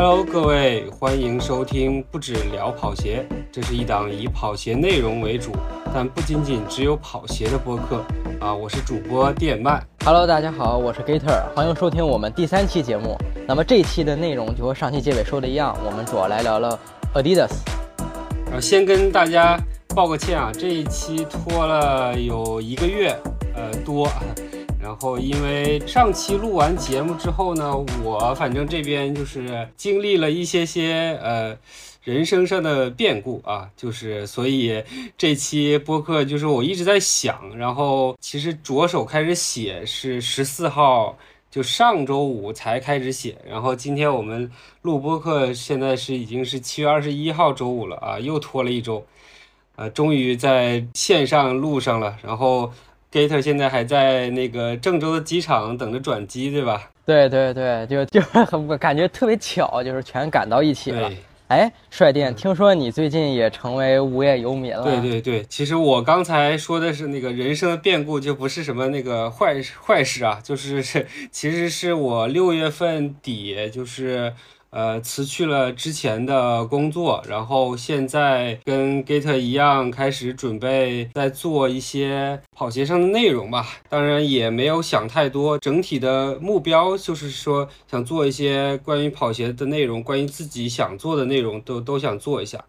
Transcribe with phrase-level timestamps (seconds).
[0.00, 5.50] Hello，各位，欢迎收听不止聊跑鞋，这是一档以跑鞋内容为主，
[5.92, 8.04] 但不仅仅只有跑鞋的播客
[8.38, 8.54] 啊。
[8.54, 9.84] 我是主播电麦。
[10.04, 13.18] Hello，大家好，我是 Gator，欢迎收听我们第三期节目。
[13.44, 16.78] 那么这一期的内容就和上期结尾说的一样，我们主要来聊聊
[17.14, 17.50] Adidas。
[18.52, 19.58] 呃，先跟大家
[19.96, 23.12] 道个歉啊，这一期拖了有一个月，
[23.56, 24.08] 呃多。
[24.88, 31.54] 然后因为上期录完节目之后呢，我反正这边就是经历了一些些呃
[32.02, 34.82] 人生上的变故啊，就是所以
[35.18, 41.18] 这期播客就是我一直在想，然后其实着手开始写是十四号。
[41.50, 44.50] 就上周五才开始写，然后今天我们
[44.82, 49.02] 录播课，现在是已经是七月二十一号周五了啊，又拖了一周，
[49.76, 52.14] 呃，终于在线上录上了。
[52.22, 52.70] 然后
[53.10, 56.90] Gator 现在还在那个郑州的机场等着转机，对吧？
[57.06, 61.08] 对对对，就就是很感觉特别巧，就是全赶到一起了。
[61.08, 61.16] 对
[61.48, 64.84] 哎，帅电，听说你最近也成为无业游民了？
[64.84, 74.34] 对对对，其实我刚才说的是那个人生的变故，就不是什么那个坏坏事啊，就是是 其实是我六月份底就是。
[74.70, 83.66] 呃，辞去了之前的工作，然后现在跟 Gate 一样，开始准备在做一些跑鞋上的内容吧。
[83.88, 92.62] 当然也没有想太多，整体的目标就是说想做一些关于跑鞋的内容，关于自己想做的内容都都想做一下。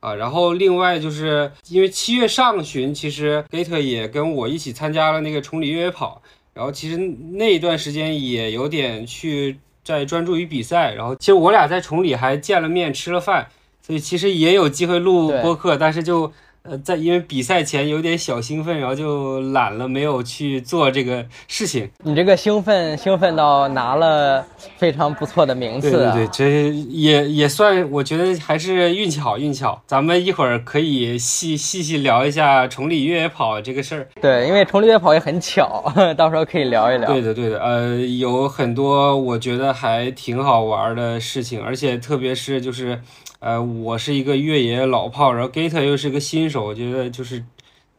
[0.00, 6.20] 啊，然后另外就是因为七月上旬，其实 Gate 也跟我一起参加了那个崇礼越野跑，
[6.52, 9.58] 然后其实那一段时间也有点去。
[9.86, 13.46] 在专注于比赛，然后其实我俩在崇礼还见了面，吃了饭，
[13.80, 16.32] 所以其实也有机会录播客，但是就
[16.68, 21.88] 呃在因为比赛前有点小兴奋，然后就懒了，没有去做这个事情。
[22.02, 24.44] 你这个兴奋兴奋到拿了
[24.76, 29.82] 非常不错的名次、啊，对对对，这也也算，我觉得还是运气好，运气好。
[29.86, 34.08] 咱们一会儿可以细细细聊一下崇礼越野跑这个事儿。
[34.20, 37.06] 对，因为崇礼越野跑也很巧， 到时候可以聊一聊。
[37.06, 43.00] 对的，对的，呃，有很多我觉得还挺好玩的事情，而且特别是就是，
[43.46, 47.40] 呃，我是一个越野老炮，然后 Gate 又是个新手，我觉得就是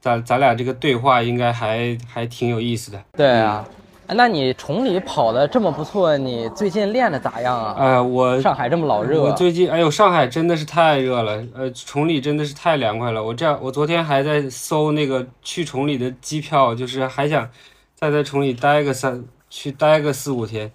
[0.02, 3.02] 咱咱俩这个对话应该还还挺有意思的。
[3.16, 3.66] 对啊。
[4.10, 7.76] 那你崇礼跑的这么不错，你最近练的咋样啊？
[7.80, 13.24] 呃，我上海这么老热，我最近哎呦，上海真的是太热了，呃，崇礼真的是太凉快了。
[13.24, 17.50] 我这样，我昨天还在搜那个去崇礼的机票，就是还想
[17.96, 20.70] 再在崇礼待个三，去待个四五天。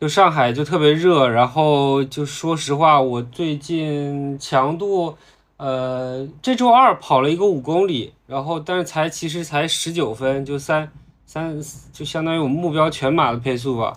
[0.00, 5.16] 就上海就特别热，然后就说实话，我最近强度，
[5.56, 10.90] 呃，这周二跑了一个五公里，然后但是才其实才十九分，就三。
[11.26, 11.58] 三
[11.92, 13.94] 就相当于我们目标全马的配速吧，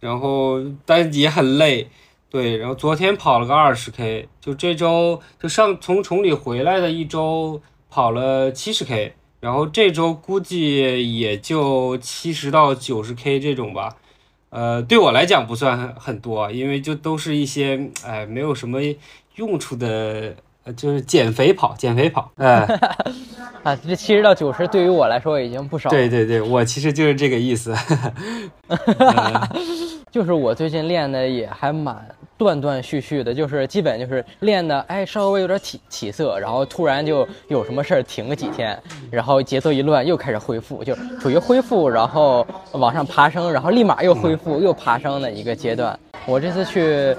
[0.00, 1.88] 然后但也很累，
[2.28, 13.94] 对，然后昨天跑了个二十 K，就这周就上从崇礼回来的一周跑了七十 K，然后这周估计也就七十到九十 K 这种吧，
[14.50, 18.78] 呃，对我来讲不算很很多，因为就都是一些哎没有什么
[19.36, 20.34] 用处的。
[20.62, 22.68] 呃，就是减肥跑，减肥跑，哎、
[23.64, 25.96] 啊，这七十到九十对于我来说已经不少了。
[25.96, 27.74] 对对对，我其实就是这个意思。
[30.12, 32.06] 就是我最近练的也还蛮
[32.40, 38.74] 断断续续的，就是基本就是练的，哎，稍微有点起起色，然后突然就有什么事儿停个几天，
[39.10, 45.98] 然后节奏一乱又开始恢复，就属于恢复，然后往上爬升，然后立马又恢复又爬升的一个阶段。
[46.24, 47.14] 我这次去。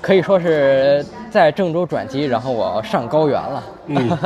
[0.00, 3.64] 可以说是在郑州转机，然后我上高原了。
[3.86, 4.18] 嗯，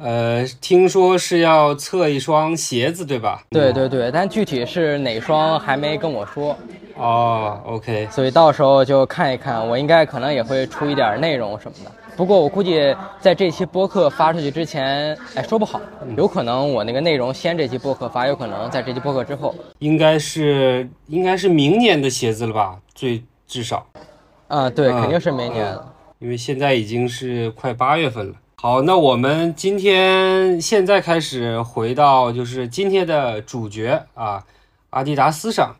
[0.00, 3.42] 呃，听说是要测一双鞋子，对吧？
[3.50, 6.56] 对对对，但具体是哪双还没跟我说。
[6.96, 8.08] 哦，OK。
[8.10, 11.90] 所以到时候就看一看，我应该可能也会出一点内容什么的。
[12.16, 15.80] 不过我估计在这期播客发出去之前，哎，说不好，
[16.16, 19.54] 有可能我那个内容先这期播客发，有可能在这期播客之后。
[19.78, 22.76] 应该是应该是明年的鞋子了吧？
[22.94, 23.86] 最至少。
[24.48, 28.34] 啊，对，肯定是明年了、嗯，因为现在已经是快八月份了。
[28.60, 34.42] 好，那我们今天现在开始回到就是今天的主角啊，
[34.90, 35.76] 阿迪达斯上。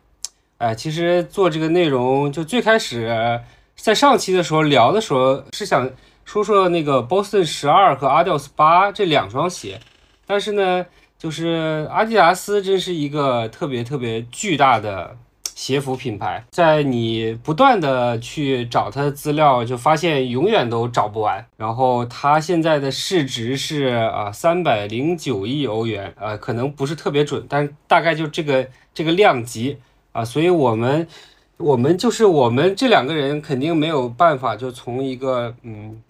[0.59, 3.41] 哎，其实做这个内容就最开始
[3.75, 5.91] 在上期的时候聊的时候是想
[6.23, 9.81] 说说那个 Boston 十二和 Adios 八这两双鞋，
[10.25, 10.85] 但是呢，
[11.17, 15.17] 就是阿迪达斯真是一个特别特别巨大的。
[15.59, 21.45] 鞋服品牌，在你不断的去找它的资料，就发现永远都找不完。
[21.57, 29.77] 然后它现在的市值是啊三百零九亿欧元，呃，可能不是特别准，但大概就这个这个量级
[30.13, 30.23] 啊。
[30.23, 31.05] 所以我们
[31.57, 36.01] 我们就是我们这两个人肯定没有办法，就从一个嗯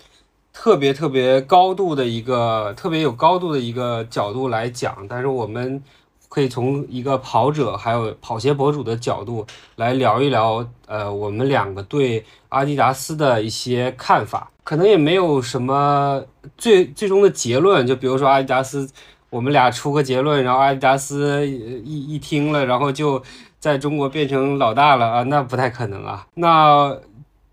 [0.54, 5.82] 特别特别高度的一个特别有高度的一个角度来讲，但是我们
[6.30, 9.46] 可以从一个跑者还有跑鞋博主的角度
[9.76, 16.24] 来聊一聊，呃，我们两个对阿迪达斯的一些看法，可能也没有什么
[16.58, 18.90] 最最终的结论，就比如说阿迪达斯，
[19.30, 23.22] 我们俩出个结论，然后阿迪达斯一一听了，然后就。
[23.60, 26.26] 在中国变成老大了啊，那不太可能啊。
[26.36, 26.98] 那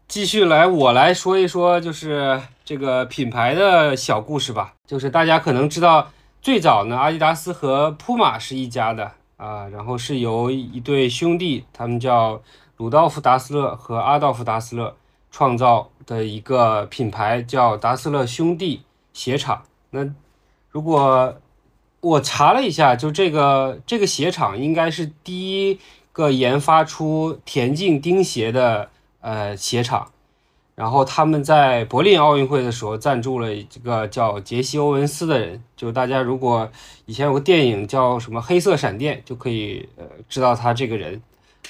[0.07, 4.73] 继续来，我来说一说，就是这个品牌的小故事吧。
[4.87, 6.09] 就是大家可能知道，
[6.47, 12.41] 最早呢，阿迪达斯和普马是一家的啊，然后是由一对兄弟，他们叫
[12.77, 14.95] 鲁道夫·达斯勒和阿道夫·达斯勒
[15.33, 18.83] 创造的一个品牌，叫达斯勒兄弟
[19.13, 19.65] 鞋厂。
[19.91, 20.09] 那
[20.71, 21.37] 如果
[21.99, 25.81] 我查了一下，就这个这个鞋厂应该是第一
[26.13, 28.89] 个研发出田径钉鞋的
[29.21, 30.13] 呃鞋厂，
[30.77, 36.71] 然后他们在柏林奥运会的时候赞助了这个叫杰西·欧文斯的人，就大家如果
[37.07, 41.21] 以前有个电影叫什么《黑色闪电》，就可以呃知道他这个人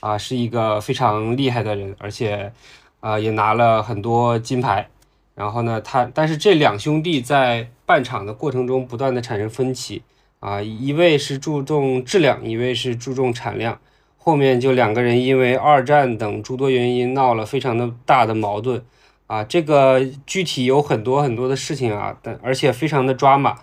[0.00, 2.52] 啊是一个非常厉害的人，而且
[2.98, 4.88] 啊也拿了很多金牌。
[5.36, 10.02] 然后呢，他但是这两兄弟在办厂的过程中不断的产生分歧。
[10.38, 13.80] 啊，一位是注重质量，一位是注重产量。
[14.26, 18.84] 后面就两个人因为二战等诸多原因闹了非常的大的矛盾。
[19.28, 23.56] 啊，这个具体有很多很多的事情啊，但而且非常的抓马。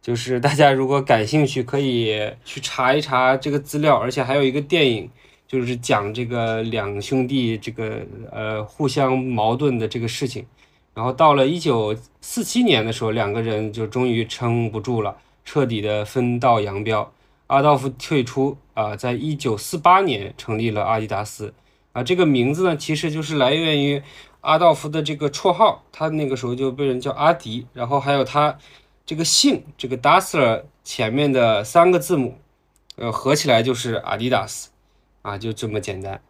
[0.00, 3.94] 就是大家如果感兴趣，可以去查一查这个资料。
[3.94, 5.10] 而且还有一个电影，
[5.46, 8.00] 就是讲这个两兄弟这个
[8.32, 10.46] 呃互相矛盾的这个事情。
[10.94, 15.14] 然后到了一九四七年的时候，两个人就终于撑不住了。
[15.44, 17.12] 彻底的分道扬镳，
[17.48, 21.54] 阿道夫退出啊，在一九四八年成立了阿迪达斯
[21.92, 24.02] 啊，这个名字呢，其实就是来源于
[24.42, 28.58] 阿道夫的这个绰号，他那个时候就被人叫阿迪，然后还有他
[29.06, 32.36] 这个姓，这个 Dassler 前面的三个字母，
[32.96, 34.68] 呃，合起来就是阿迪达斯
[35.22, 36.20] 啊，就这么简单。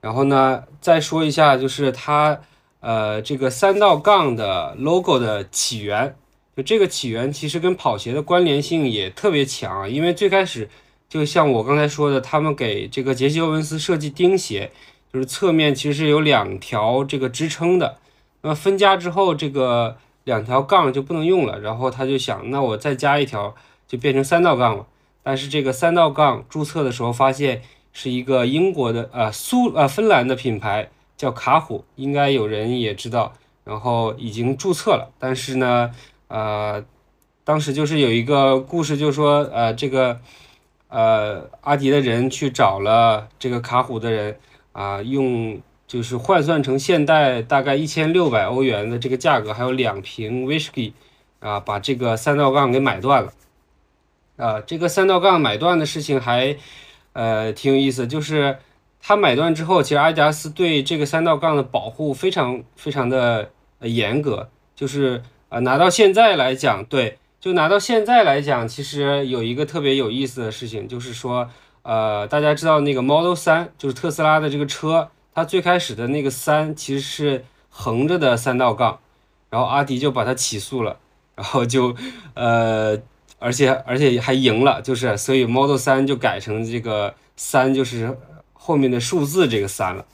[0.00, 2.40] 然后呢，再说一下，就是他
[2.78, 6.16] 呃这个三道杠的 logo 的起源。
[6.56, 10.68] 就这个起源其实跟跑鞋的关联性也特别强，因为最开始
[11.08, 14.70] 就像我刚才说的，他们给这个杰西·欧文斯设计钉鞋，
[15.12, 17.96] 就是侧面其实是有两条这个支撑的。
[18.42, 23.54] 那么分家之后，这个两条杠就不能用了，然后他就想，那我再加一条，
[23.86, 24.86] 就变成三道杠了。
[25.22, 27.62] 但是这个三道杠注册的时候发现
[27.92, 33.32] 是一个英国的呃苏呃芬兰的品牌叫卡虎，应该有人也知道，
[33.64, 35.90] 然后已经注册了，但是呢。
[36.30, 36.84] 呃，
[37.42, 40.20] 当时就是有一个故事，就是说，呃，这个，
[40.88, 44.38] 呃，阿迪的人去找了这个卡虎的人，
[44.72, 50.92] 啊，用就是换算成现代大概一千六百欧元的这个价格，还有两瓶 whisky，
[51.40, 53.32] 啊，把这个三道杠给买断了。
[54.36, 56.56] 啊，这个三道杠买断的事情还，
[57.12, 58.58] 呃，挺有意思，就是
[59.00, 63.50] 他买断之后，其实阿迪达斯对这个三道杠的保护非常非常的
[63.80, 65.22] 严格，就是。
[65.50, 71.48] 啊，拿到现在来讲，对，就拿到现在来讲，其实有一个特别有意思的事情，就是说，
[71.82, 78.98] 呃，大家知道那个 Model 三，就是特斯拉的这个车，它最开始的那个三其实是横着的三道杠，
[79.50, 80.98] 然后阿迪就把它起诉了，
[81.36, 81.94] 然后就，
[82.34, 82.98] 呃，
[83.38, 88.18] 而且而且还赢了，就是所以 Model 三就改成这个三，就是
[88.52, 90.04] 后面的数字这个三了，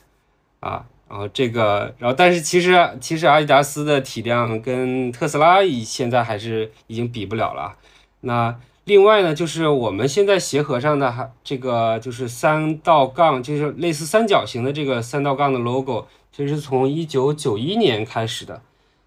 [0.60, 0.84] 啊。
[1.14, 7.76] 然后这个，然后但是其实其实阿迪达斯的体量跟特斯拉现在还是已经比不了了。
[8.22, 8.56] 那
[8.86, 18.60] 另外呢，就是我们现在鞋盒上的还这个就是三道杠，就是类似三角形的这个三道杠的 logo，其实是从一九九一年开始的，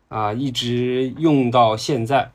[0.07, 2.31] 啊，一直用到现在。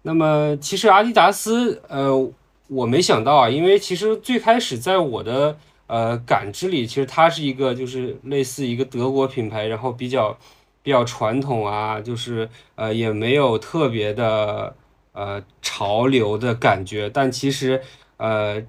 [0.00, 2.32] 那么其实阿迪达斯，呃，
[2.68, 5.58] 我没想到啊，因为其实最开始在我的。
[5.92, 10.38] 呃，感知里其实它是一个，就是类似一个德国品牌，然后比较
[10.84, 14.76] 比较传统啊，就是呃也没有特别的
[15.10, 17.10] 呃潮流的感觉。
[17.10, 17.82] 但其实
[18.18, 18.62] 呃，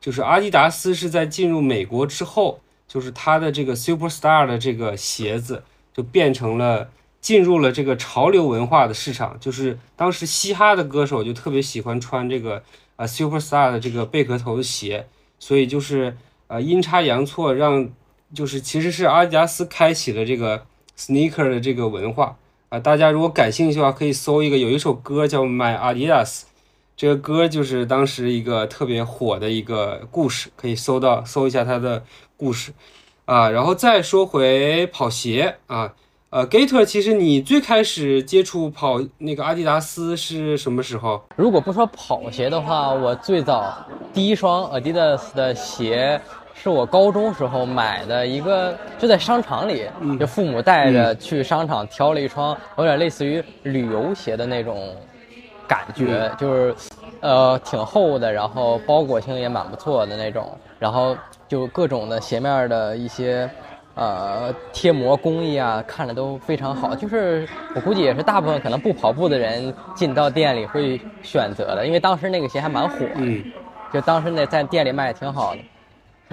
[0.00, 6.88] 就是阿迪达斯是在进入美国之后，就是它的这个 Superstar 的这个鞋子就变成了
[7.20, 12.62] 进入了这个潮流文化的市场，就是当时嘻哈的歌手就特别喜欢穿这个
[12.94, 15.08] 呃 Superstar 的这个贝壳头的鞋，
[15.40, 16.16] 所以就是。
[16.54, 17.88] 啊，阴差阳错让，
[18.32, 20.64] 就是其实是阿迪达斯开启了这个
[20.96, 22.36] sneaker 的这个文化
[22.68, 22.78] 啊。
[22.78, 26.26] 大家如果感兴趣的话，可以搜一个，有一首歌叫《My Adidas》，
[26.96, 32.04] 这个歌就是当时一个特别火的一个故事，可以搜到搜一下它的
[32.36, 32.72] 故事
[33.24, 35.94] 啊，然后再说回跑鞋啊，
[36.30, 41.24] 呃，Gator，其实你最开始接触跑那个阿迪达斯是什么时候？
[41.36, 46.20] 如果不说跑鞋的话，我最早第一双 Adidas 的鞋
[46.54, 49.86] 是我高中时候买的一个，就在商场里，
[50.18, 54.94] 就父母带着去商场挑了一双，有点类似于旅游鞋的那种
[55.66, 56.74] 感觉，就是
[57.20, 61.16] 呃挺厚的，然后包裹性也蛮不错的那种，然后。
[61.46, 63.48] 就各种的鞋面的一些，
[63.94, 66.96] 呃，贴膜工艺啊，看着都非常好。
[66.96, 67.46] 就是
[67.76, 72.96] 我估计也是大部分可能不跑步的人进到店里会选择的，因为当时那个鞋还蛮火。
[73.16, 73.44] 嗯。
[73.92, 75.60] 就当时那在店里卖的挺好的。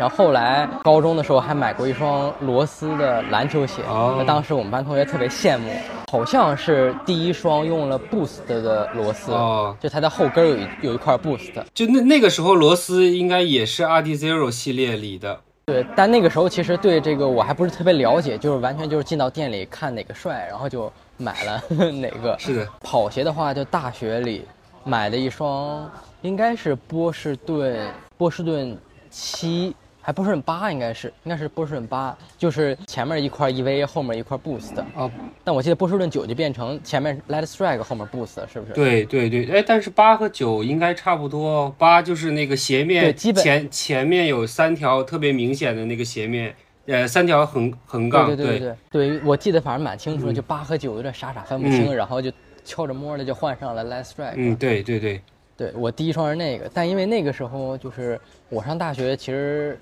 [0.01, 3.83] 然后后来高中的时候还买过一双罗斯的篮球鞋，
[4.17, 5.71] 那当时我们班同学特别羡慕，
[6.11, 9.31] 好像是第一双用了 Boost 的螺丝，
[9.79, 11.51] 就它的后跟有一有一块 Boost。
[11.75, 15.39] 就那那个时候罗斯应该也是 Adizero 系列里的。
[15.67, 22.35] 对，但那个时候其实对这个我还不是特别了解，就是完全就是进到店里看哪个帅，然后就买了 哪个。
[22.39, 22.67] 是的。
[22.79, 24.47] 跑鞋的话，就大学里
[24.83, 25.87] 买的一双，
[26.23, 28.75] 应该是波士顿波士顿
[29.11, 29.75] 七。
[30.01, 34.83] 还波士顿八应该是，应该是波士顿八，就是前面一块 EVA，后面一块 Boost。
[34.95, 35.09] 哦，
[35.43, 38.73] 但我记得波士顿九就变成前面 Let Strike，后面 Boost，是不是？
[38.73, 46.55] 对对对，哎，但是八和九应该差不多，八就是那个斜面，基本前前面有三条特别明显的那个斜面，
[46.87, 48.25] 呃，三条横横杠。
[48.25, 52.31] 对对对对，对我记得反正蛮清楚的，就八和九有点傻傻分不清，然后就
[52.65, 54.33] 敲着摸的就换上了 Let Strike。
[54.35, 55.21] 嗯，对对对，
[55.55, 59.77] 对我第一双是那个，但因为那个时候就是我上大学，其实。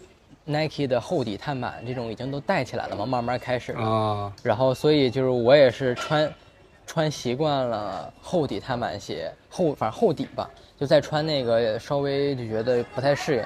[0.45, 6.33] Nike 的厚底碳板这种已经都带起来了嘛，慢慢开始啊，然后所以就是我也是穿，
[6.87, 13.43] 穿习惯了厚底碳板鞋，厚反正厚底吧，就再穿那个稍微就觉得不太适应。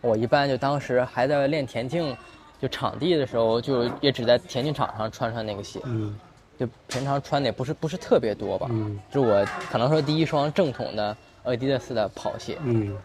[0.00, 2.16] 我一般就当时还在练田径，
[2.60, 6.16] 就场地的时候就也只在田径场上穿穿那个鞋，嗯，
[6.56, 11.16] 就平常穿的也不是不是特别多吧，嗯，就我可能说第一双正统的。
[11.44, 12.96] 阿迪达斯的跑鞋，嗯，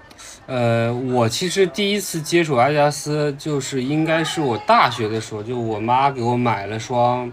[0.48, 7.30] 呃，我其实第一次接触阿迪达斯，就是应该是我大学的时候，就我妈给我买了双，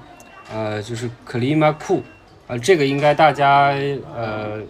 [0.53, 2.03] 呃，就是克里马库，
[2.49, 3.69] 啊，这个应该大家
[4.17, 4.61] 呃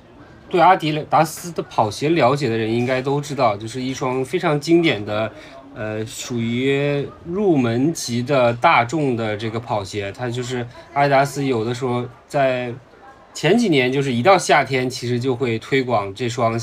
[0.50, 5.32] 对阿迪达斯的跑鞋了解的人应该都知道，就是一双非常经典的，
[5.74, 12.74] 呃，属于入门级的大众的这个跑鞋，它就是阿迪达斯有的时候在。
[13.36, 16.58] 前几年就是一到夏天，其实就会推广这双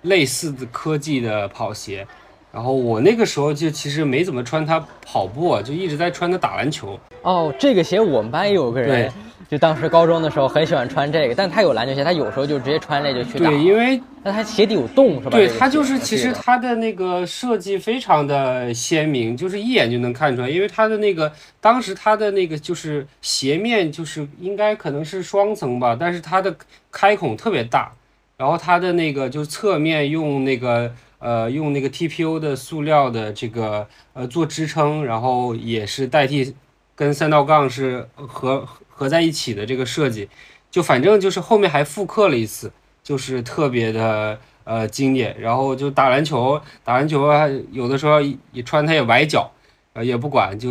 [0.00, 2.06] 类似的科技的跑鞋。
[2.54, 6.98] 然后我那个时候就其实没怎么穿它跑步，就一直在穿它打篮球。
[7.22, 9.12] 哦，这个鞋我们班也有个人。
[9.46, 13.50] 就当时高中的时候很喜欢穿这个，但他有篮球鞋，他有时候就直接穿这就去打。
[13.50, 15.32] 对，因为那他鞋底有洞是吧？
[15.32, 21.30] 对，它就是其实它的那个设计非常的鲜明，就是一眼就能看出来，因为它的那个
[21.60, 26.56] 当时它的那个就是鞋面就是应该可能是双层吧，但是它的
[26.90, 27.92] 开孔特别大，
[28.38, 30.90] 然后它的那个就是侧面用那个
[31.24, 36.54] 呃用那个 TPU 的塑料的这个呃做支撑，然后也是代替
[36.94, 38.68] 跟三道杠是合。
[38.96, 40.28] 合在一起的这个设计，
[40.70, 42.70] 就反正就是后面还复刻了一次，
[43.02, 45.34] 就是特别的呃经典。
[45.40, 48.20] 然后就打篮球，打篮球啊，有的时候
[48.52, 49.50] 也穿它也崴脚，
[49.94, 50.70] 呃也不管，就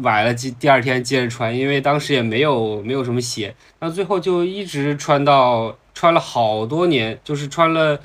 [0.00, 8.00] 崴了第第二天接着穿，因为当时也没有没有什么鞋，那最后就一直穿到穿了好多年，就是穿了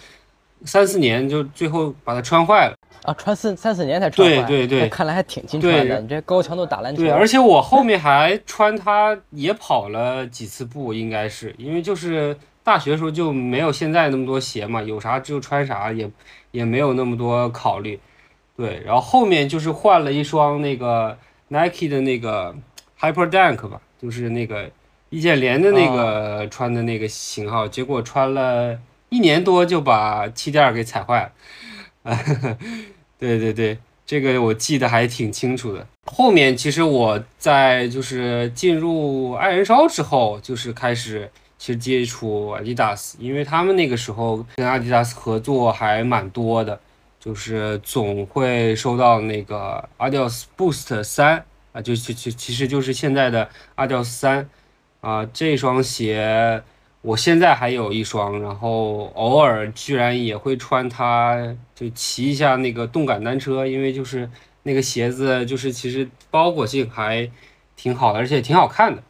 [0.65, 2.75] 三四年，就最后把它穿坏了。
[3.03, 5.99] 啊，穿四三四年才穿坏，对对对，看来还挺经穿的。
[5.99, 16.07] 你这高强度打篮球，对，而且我后面还穿它也跑了几次步，应该是因为就是大学时候就没有现在那么多鞋嘛，有啥就穿啥，也
[16.51, 17.99] 也没有那么多考虑。
[18.55, 22.55] 对，然后后面就是换了一双那个 Nike 的那个
[22.99, 24.69] Hyper Dunk 吧，就是那个
[25.09, 28.77] 易建联的那个穿的那个型号，结果穿了
[29.11, 31.31] 一年多就把气垫给踩坏了。
[32.09, 32.17] 啊，
[33.19, 35.85] 对对对，这个我记得还挺清楚的。
[36.05, 46.79] 后面其实我在就是进入爱燃烧之后，就是开始其实接触阿迪达斯，因为他们那个时候跟阿迪达斯合作还蛮多的，
[47.19, 54.49] 就是总会收到那个 Adios Boost 三啊，就就就其实就是现在的 Adios 三
[55.01, 56.63] 啊，这双鞋。
[57.01, 64.29] 我现在还有一双，然后偶尔居然也会穿它，就骑一下那个动感单车，因为就是
[64.63, 67.29] 那个鞋子就是其实包裹性还
[67.75, 69.01] 挺好的，而且挺好看的，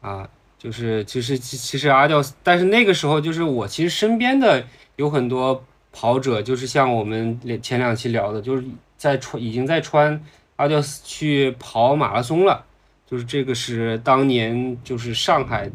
[0.00, 8.64] 啊，就是其实其实阿迪斯，但是那个时候就是我其实身边的有很多跑者，就是像我们前两期聊的，就是
[8.96, 10.20] 在穿已经在穿
[10.56, 12.64] 阿迪斯去跑马拉松了，
[13.06, 15.70] 就是这个是当年就是上海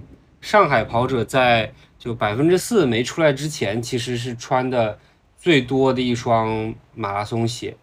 [0.48, 4.98] 上海跑者在就百分之四没出来之前，其实是穿的
[5.38, 7.76] 最多的一双马拉松鞋，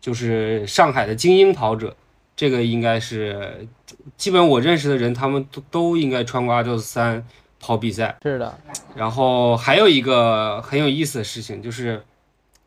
[0.00, 1.94] 就是上海的精英跑者，
[2.34, 3.68] 这个应该是
[4.16, 7.22] 基本我认识的人，他们都都应该穿过阿迪斯三
[7.60, 8.16] 跑比赛。
[8.22, 8.58] 是的，
[8.96, 12.02] 然后还有一个很有意思的事情就是。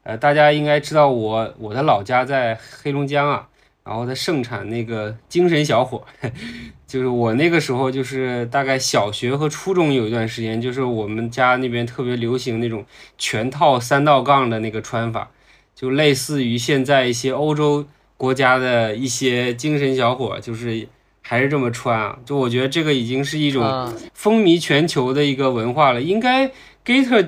[0.04, 3.48] 呃，大家应该知道我我的老家在黑龙江啊，
[3.84, 6.04] 然后它盛产那个精神小伙，
[6.86, 12.86] 就是我那个时候就是大概小学和初中有一段时间，就是我们家那边特别流行那种
[13.18, 15.32] 全套三道杠的那个穿法，
[15.74, 17.86] 就类似于现在一些欧洲
[18.18, 20.88] 国家的一些精神小伙，就是
[21.22, 26.52] 还是这么穿啊，就我觉得这个已经是一种风靡全球的一个文化了，应该
[26.86, 27.28] Gator。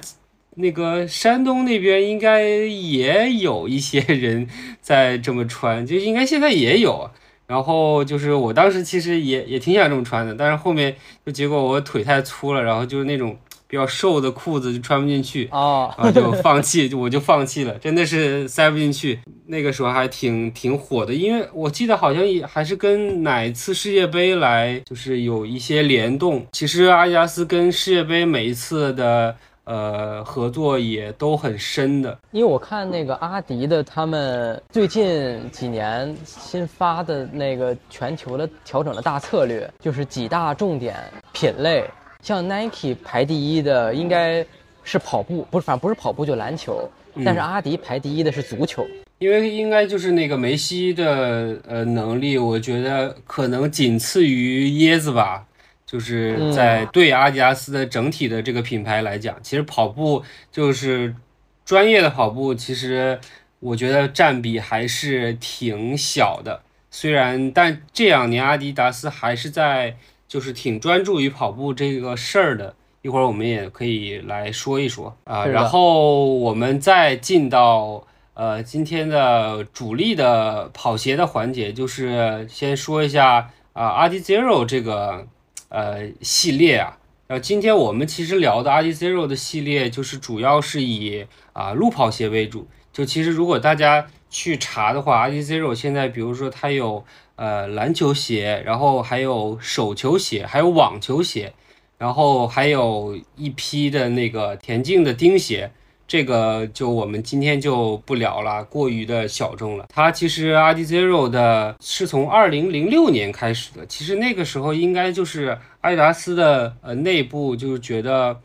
[0.55, 4.47] 那个山东那边应该也有一些 人
[4.81, 7.09] 在这么穿，就应该现在也有。
[7.45, 10.95] 然后就是我当时其实也也挺想这么穿的，但是后面
[11.25, 19.19] 就结果我腿太粗了，然后就是那种比较瘦的裤子就穿不进去哦，然后就放弃，我就放弃了，真的是塞不进去。
[19.47, 26.47] 那个时候还挺挺火的，因为我记得好像也还是跟哪一次世界杯来就是有一些联动。
[26.53, 29.35] 其实阿迪达斯跟世界杯每一次的。
[29.65, 40.95] 呃，合作也都很深的，因为我看那个阿迪的他们最近几年新发的那个全球的调整的大策略，就是几大重点
[41.31, 41.85] 品类，
[42.21, 44.45] 像 Nike 排第一的应该
[44.83, 46.89] 是跑步，不是，反正不是跑步就篮球，
[47.23, 48.85] 但是阿迪排第一的是足球，
[49.19, 55.45] 因为应该就是那个梅西的呃能力，我觉得可能仅次于椰子吧。
[55.93, 61.15] 就是在对阿迪达斯的整体的这个品牌来讲，其实跑步就是
[61.63, 63.19] 专业的跑步，其实
[63.59, 66.63] 我觉得占比还是挺小的。
[66.89, 69.95] 虽然，但这两年阿迪达斯还是在
[70.27, 72.73] 就是挺专注于跑步这个事儿的。
[73.03, 75.45] 一会儿我们也可以来说一说啊。
[75.45, 85.27] 然后我们再进到呃今天的主力的跑鞋的环节，就是先说一下啊阿迪 Zero 这个。
[85.73, 92.67] 呃，系列啊，然后今天我们其实聊的 R D Zero 的系列，就是主要是以啊路跑鞋为主。
[92.91, 97.03] 就其实如果大家去查的话，R D Zero 现在比如说它有
[97.37, 101.51] 呃篮球鞋，然后还有手球鞋，还有网球鞋，
[101.97, 105.71] 然后还有一批的那个田径的钉鞋。
[106.05, 109.87] 这个就我们今天就不聊了，过于的小众了。
[109.89, 118.39] 它其实 R D Zero 的是从二零零六年开始的，其实那个时候应该就是阿迪达斯的呃内部就是觉得，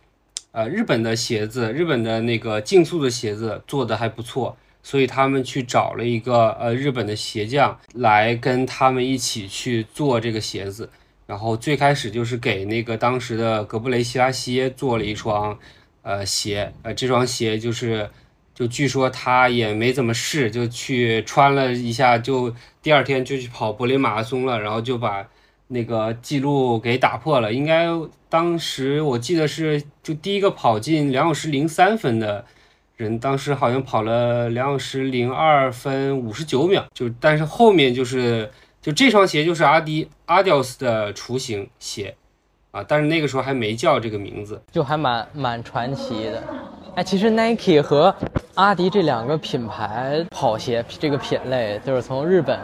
[0.53, 10.89] 呃日本的鞋子，日本的那个竞速的鞋子做的还不错，所以他们去找了一个呃日本的鞋匠来跟他们一起去做这个鞋子。
[11.27, 15.59] 然后最开始就是给那个当时的格布雷西拉西耶做了一双。
[16.09, 18.09] 呃，鞋，呃，这双鞋就是，
[18.55, 25.29] 就据说他也没怎么试，就去穿了一下，就第二天就去跑柏林马拉松了，然后就把
[25.67, 27.53] 那个记录给打破了。
[27.53, 27.89] 应该
[28.31, 32.47] 当时我记得是就第一个跑进两小时零三分的
[32.97, 36.87] 人，当时好像跑了两小时零二分五十九秒。
[36.95, 42.17] 就但是后面就是就这双鞋就是阿迪阿迪奥斯的雏形鞋。
[42.79, 46.43] 啊，但是那个时候还没叫这个名字，就还蛮蛮传奇的。
[46.95, 48.15] 哎，其实 Nike 和
[48.55, 52.59] 阿迪这两个品牌跑鞋这个品类，就是从日本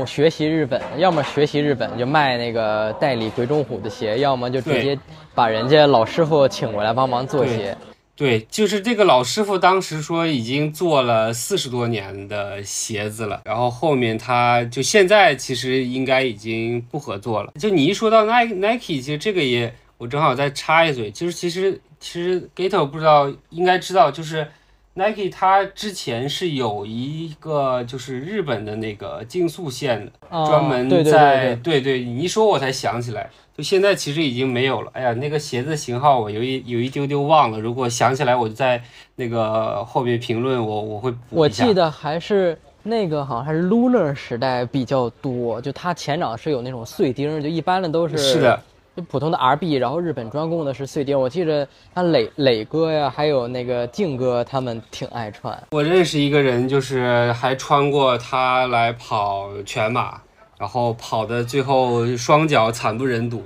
[0.00, 4.98] 我学习日本，要么学习日本就卖那个代理鬼冢虎的鞋，要么就直接
[5.34, 7.76] 把人家老师傅请过来帮忙做鞋。
[8.14, 17.52] 对，就是这个老师傅当时说已经做了四十多年的鞋子了，然后后面他就现在其实应该已经不合作了。
[17.58, 24.46] 就你一说到 Nike Nike，其实这个也我正好再插一嘴，就是其实其实 Gato 不知道应该知道，就是
[24.94, 33.30] Nike 它之前是有一个就是日本的那个竞速线的，专门在对对，你一说我才想起来。
[33.62, 34.90] 就现在其实已经没有了。
[34.92, 37.60] 哎呀，那个鞋子型号我有一有一丢丢忘了。
[37.60, 38.82] 如果想起来，我就在
[39.14, 48.60] 那个后面评论，我我会我记得还是那个好像还是 Lunar 时代比较多，就它前掌是有那种碎钉，就一般的都是是的，
[48.96, 51.16] 就普通的 RB，然后日本专供的是碎钉。
[51.18, 55.56] 我记着他磊磊哥呀，还有那个静哥他们挺爱穿。
[55.70, 60.20] 我认识一个人，就是还穿过它来跑全马。
[60.62, 63.42] 然后跑的最后双脚惨不忍睹，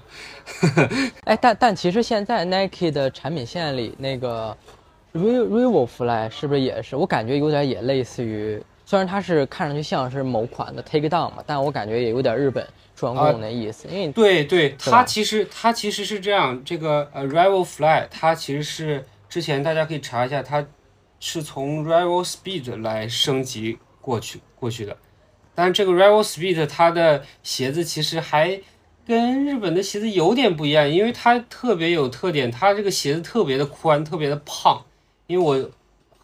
[1.24, 4.54] 哎，但但其实现在 Nike 的产品线里那个
[5.14, 6.94] Re Revo Fly 是不是也是？
[6.94, 20.62] 我感觉有点也类似于虽然它是看上去像是某款的 Take Down 嘛，但我感觉也有点日本专供的意思，因为对对，它其实它其实是这样，这个呃 Rival Fly 它其实是之前大家可以查一下，它
[21.18, 24.94] 是从 Rival Speed 来升级过去过去的，
[25.56, 28.60] 但是这个 Rival Speed 它的鞋子其实还
[29.04, 34.84] 跟日本的鞋子有点不一样，因为它特别有特点，它这个鞋子特别的宽，特别的胖，
[35.26, 35.70] 因为我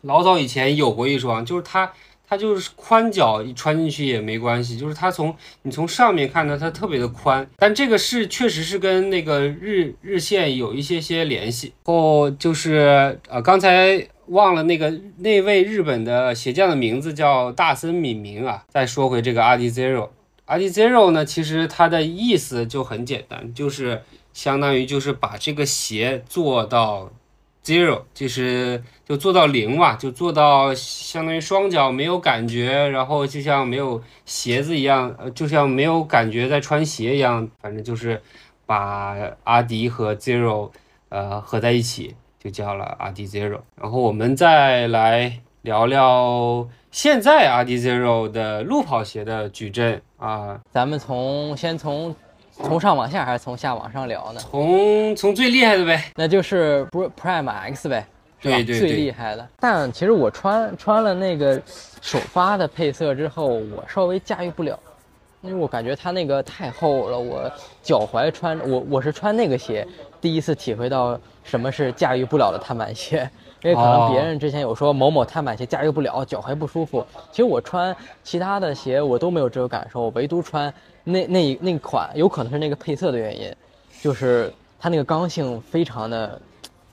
[0.03, 1.93] 老早以前有过一双，就是它。
[2.33, 4.79] 它就是宽脚，穿进去也没关系。
[4.79, 11.75] 就是它从你从上面看呢，它特别的宽，但这个是确实是跟那个日日线有一些些联系。
[11.85, 18.65] 后就是呃，刚才忘了那个那位日本的鞋匠的名字叫大森敏明啊。
[18.71, 20.09] 再说回这个阿迪 Zero，
[20.47, 24.01] 阿迪 Zero 呢，其实它的意思就很简单，就是
[24.33, 27.13] 相当于就是把这个鞋做到。
[27.65, 38.21] Zero 就是就做到零嘛，就做到相当于双脚没有感觉，然后就像没有鞋子一样，呃，就像没有感觉在穿鞋一样，反正就是
[38.67, 40.71] 把阿迪和 zero
[41.09, 43.61] 呃合在一起，就叫了阿迪 zero。
[43.81, 52.15] 然后我们再来聊聊现在阿迪 zero 的路跑鞋的矩阵啊，咱们从先从。
[52.53, 54.41] 从上往下还是从下往上聊呢？
[54.41, 58.07] 从从最厉害的呗，那就是不 Prime X 呗，
[58.41, 58.57] 是吧？
[58.57, 59.49] 对对最厉害的。
[59.59, 61.61] 但其实我穿穿了那个
[62.01, 64.79] 首发的配色之后，我稍微驾驭不了，
[65.41, 67.51] 因为我感觉它那个太厚了，我
[67.83, 69.87] 脚踝穿我我是穿那个鞋，
[70.21, 73.29] 第一次体会到什么是驾驭不了的碳板鞋。
[73.63, 77.07] 因为可能别人之前有说某某碳板鞋驾驭不了，脚踝不舒服。
[77.31, 80.73] 其实我穿其他的鞋我都没有这个感受，唯独穿。
[81.05, 83.53] 那那那款有可能是那个配色的原因，
[84.01, 86.41] 就是它那个刚性非常的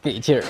[0.02, 0.44] 给劲儿，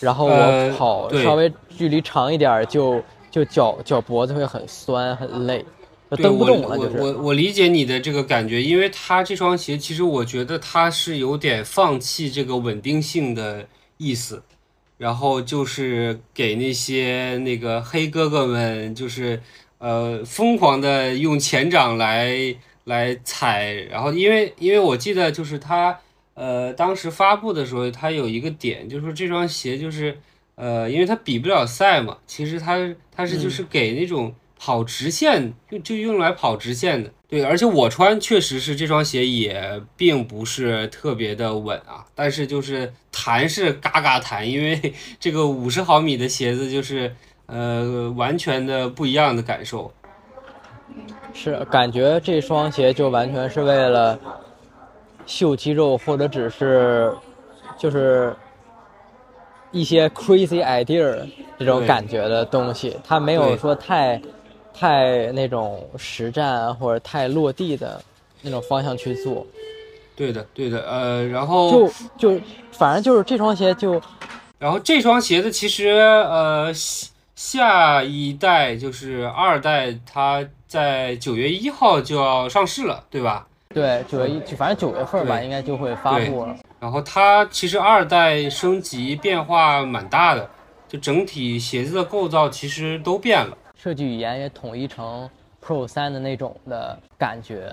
[0.00, 5.64] 然后我跑稍微距离长一点就就脚脚脖子会很酸很累，
[6.10, 6.78] 就蹬不动了。
[6.78, 13.66] 就是我我理解你的这个感觉，因为它这双鞋其实我觉得它是有点放弃这个稳定性的
[13.98, 14.42] 意思，
[14.96, 19.42] 然后就是给那些那个黑哥哥们就是
[19.76, 22.56] 呃疯狂的用前掌来。
[22.84, 25.98] 来踩，然后因为因为我记得就是他，
[26.34, 30.18] 呃，当时发布的时候，他有一个点，就是说这双鞋就是，
[30.54, 47.14] 呃，因为它比不了赛嘛，其实它它是就是给那种跑直线就就用来跑直线的，对，而且我穿确实是这双鞋也并不是特别的稳啊，但是就是弹是嘎嘎弹，因为这个五十毫米的鞋子就是
[47.46, 49.92] 呃完全的不一样的感受。
[51.36, 54.16] 是感觉这双鞋就完全是为了
[55.26, 57.12] 秀肌肉，或者只是
[57.76, 58.34] 就是
[59.72, 61.18] 一些 crazy idea
[61.58, 64.22] 这种感觉的东西，它没有说太
[64.72, 68.00] 太那种实战或者太落地的
[68.40, 69.44] 那种方向去做。
[70.14, 74.00] 对的，对的，呃，然后就就反正就是这双鞋就，
[74.58, 76.72] 然后这双鞋子其实呃
[77.34, 80.46] 下一代就是二代它。
[80.74, 83.46] 在九月一号就要上市了，对吧？
[83.68, 86.56] 对，九月一，反正九月份吧，应该就会发布了。
[86.80, 90.50] 然后它其实二代升级变化蛮大的，
[90.88, 95.30] 就整体鞋子的构造其实都变了，设计语言也统一成
[95.64, 97.72] Pro 三的那种的感觉。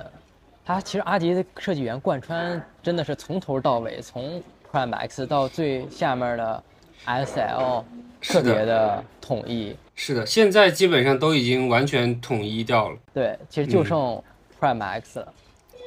[0.64, 4.40] 它其实阿迪的设计语言贯穿真的是从头到尾，从
[4.72, 6.64] Prime X 到最下面的
[7.08, 7.84] SL，
[8.22, 9.76] 特别的统一。
[9.96, 12.98] 是的，现在基本上都已经完全统一掉了。
[13.14, 14.22] 对，其实就剩
[14.60, 15.34] Prime X 了，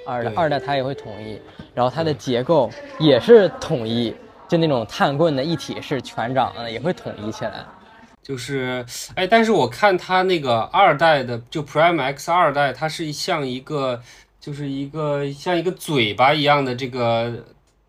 [0.06, 1.40] 二代二代它也会统一，
[1.74, 2.70] 然后它的结构
[3.00, 4.14] 也是统一，
[4.46, 7.64] 就那种碳棍的一体式全掌的也会统一起来。
[8.22, 14.00] 就是，哎，但是我看它那个二代的，就 Prime X 二代，它是像一个，
[14.40, 17.44] 就是一个像一个嘴巴一样的这个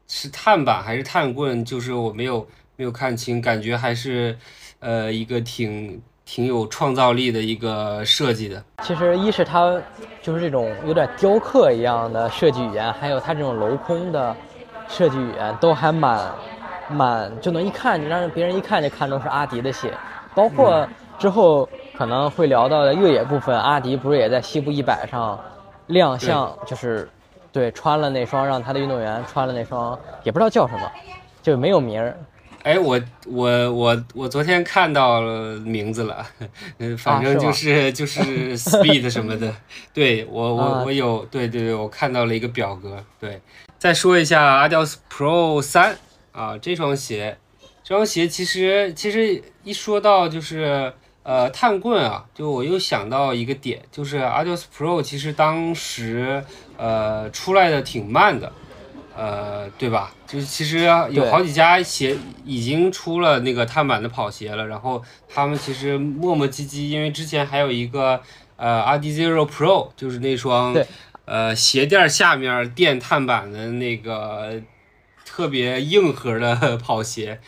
[0.07, 1.63] 是碳板还是碳棍？
[1.63, 4.37] 就是我没有没有看清，感觉还是
[4.79, 6.01] 呃一个挺。
[6.27, 8.59] 挺有创造力的一个设计的。
[8.81, 9.79] 其实一是它
[10.23, 14.35] 就是这种有点雕刻一样的设计语言，还有它这种镂空的
[14.89, 16.19] 设计语言都还蛮
[16.89, 19.93] 蛮就能一看就让别人一看就看出是阿迪的鞋。
[20.33, 25.39] 包括之后可能会聊到的越野部分，阿迪不是也在西部一百上
[25.85, 27.07] 亮相，就是
[27.51, 30.91] 对穿了那双让他的运动员穿了那双，也不知道叫什么，
[31.43, 32.17] 就没有名儿。
[32.65, 36.25] 哎，我我我我昨天看到了名字了，
[36.79, 39.55] 嗯，反正就是就是 speed 什么的，
[39.93, 43.39] 对我我我有，对对对，我看到了一个表格，对，
[43.77, 45.95] 再说一下 Adidas Pro 三
[46.31, 47.37] 啊，这双鞋，
[47.83, 56.43] 这双鞋其实其实一说到就是呃碳棍啊，就我又想到一个点，就是 Adios Pro 其实当时
[56.77, 58.51] 呃出来的挺慢的，
[59.15, 60.13] 呃对吧？
[60.27, 68.21] 就是其实有好几家鞋已经出了那个碳板的跑鞋了，然后他们其实磨磨唧唧，因为之前还有一个
[68.57, 70.75] 呃 Adizero Pro，就是那双
[71.25, 74.61] 呃鞋垫下面垫碳板的那个
[75.25, 77.39] 特别硬核的跑鞋。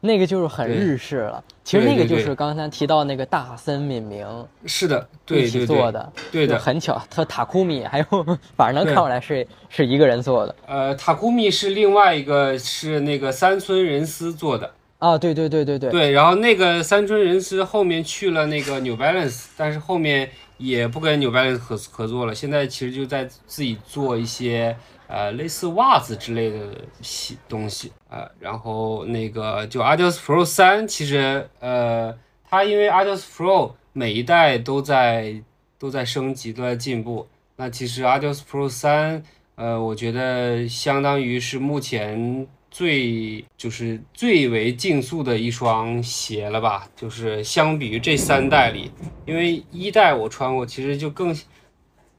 [0.00, 4.26] 那个就是很日式了，其实那个就是刚才提到那个大森敏明，
[4.66, 10.54] 是的，一起做的，对的，很巧，他塔库米还有，反正能看出来是是一个人做的。
[10.66, 14.70] 呃，塔库米是另外一个是那个三村仁司做的。
[14.98, 24.76] 啊，对对对对对，对，然后那个三村仁司后面去了那个 New Balance，但是后面也不跟 New Balance 合合作了，现在其实就在自己做一些。
[25.06, 26.58] 呃，类似袜子之类的
[27.02, 32.16] 西东西啊，然后那个就 Adidas Pro 三，其实呃，
[32.48, 35.42] 它因为 Adidas Pro 每一代都在
[35.78, 37.26] 都在升级，都在进步。
[37.56, 39.22] 那其实 Adidas Pro 三，
[39.56, 46.88] 呃，我觉得相当于是目前最就是最为竞速的一双鞋了吧？
[46.96, 48.90] 就是相比于这三代里，
[49.26, 51.36] 因为一代我穿过，其实就更。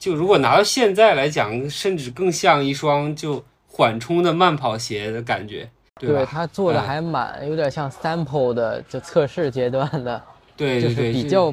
[0.05, 5.67] 就如果拿到现在来讲，甚至更像一双就缓冲的慢跑鞋的感觉，
[5.99, 6.19] 对吧？
[6.19, 10.21] 对，它做的还蛮有点像 sample 的，就测试阶段的，
[10.55, 11.51] 对对对，比较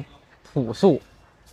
[0.53, 1.01] 朴素。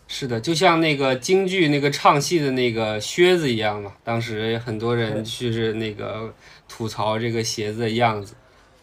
[0.08, 3.94] 是的，就像那个京剧那个唱戏的那个靴子一样嘛。
[4.04, 6.30] 当时很多人就是那个
[6.68, 8.34] 吐槽这个鞋子的样子，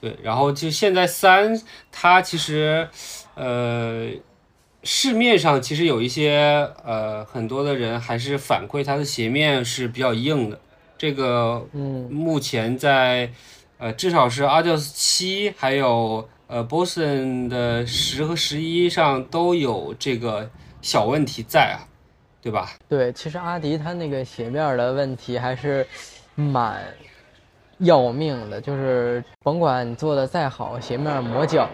[0.02, 0.18] 对。
[0.24, 2.90] 然后就现在三，它其实，
[3.36, 4.10] 呃。
[4.90, 10.58] 市面上其实有一些呃很多的人还是反馈它的鞋面是比较硬的，
[10.98, 13.30] 这个嗯目前在
[13.80, 20.50] 呃至少是 Adidas 七还有呃 Boston 的十和十一上都有这个
[20.82, 21.84] 小问题在啊，
[22.42, 22.72] 对吧？
[22.88, 25.86] 对，其实阿迪它那个鞋面的问题还是
[26.34, 26.82] 蛮
[27.80, 31.68] 要命的，就是甭管你做的再好，鞋面磨脚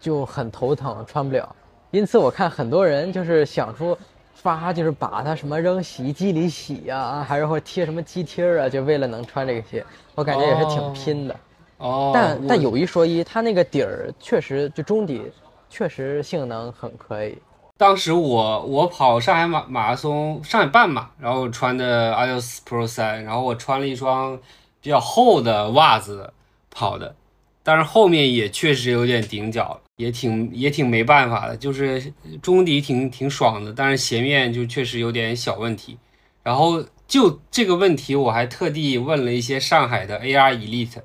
[0.00, 1.55] 就很头疼，穿不了。
[1.90, 3.96] 因此，我看很多人就是想出
[4.34, 9.84] 发，就是把它什么扔洗衣机里洗呀，还是或贴什么鸡贴啊，就为了能穿这个鞋。
[10.14, 11.36] 我感觉也是挺拼的。
[11.78, 12.10] 哦。
[12.12, 15.22] 但但有一说一，它那个底儿确实就中底，
[15.70, 17.38] 确实性能很可以。
[17.78, 24.38] 当时我我跑上海马马拉松上海半马，然后穿的 Adidas Pro 三，然后我穿了一双
[24.80, 26.32] 比较厚的袜子
[26.70, 27.14] 跑的，
[27.62, 29.78] 但是后面也确实有点顶脚。
[29.96, 35.98] 也挺也挺没办法的，就是中底挺挺爽的，但是鞋面就确实有点小问题。
[36.42, 41.00] 然后就这个问题，我还特地问了一些上海的 AR Elite。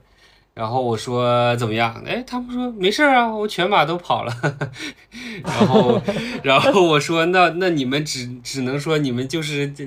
[0.53, 2.03] 然后我说怎么样？
[2.05, 4.33] 哎，他们说没事啊，我全马都跑了。
[5.41, 6.01] 然后，
[6.43, 9.85] 然后我说那那你们只只能说你们就是这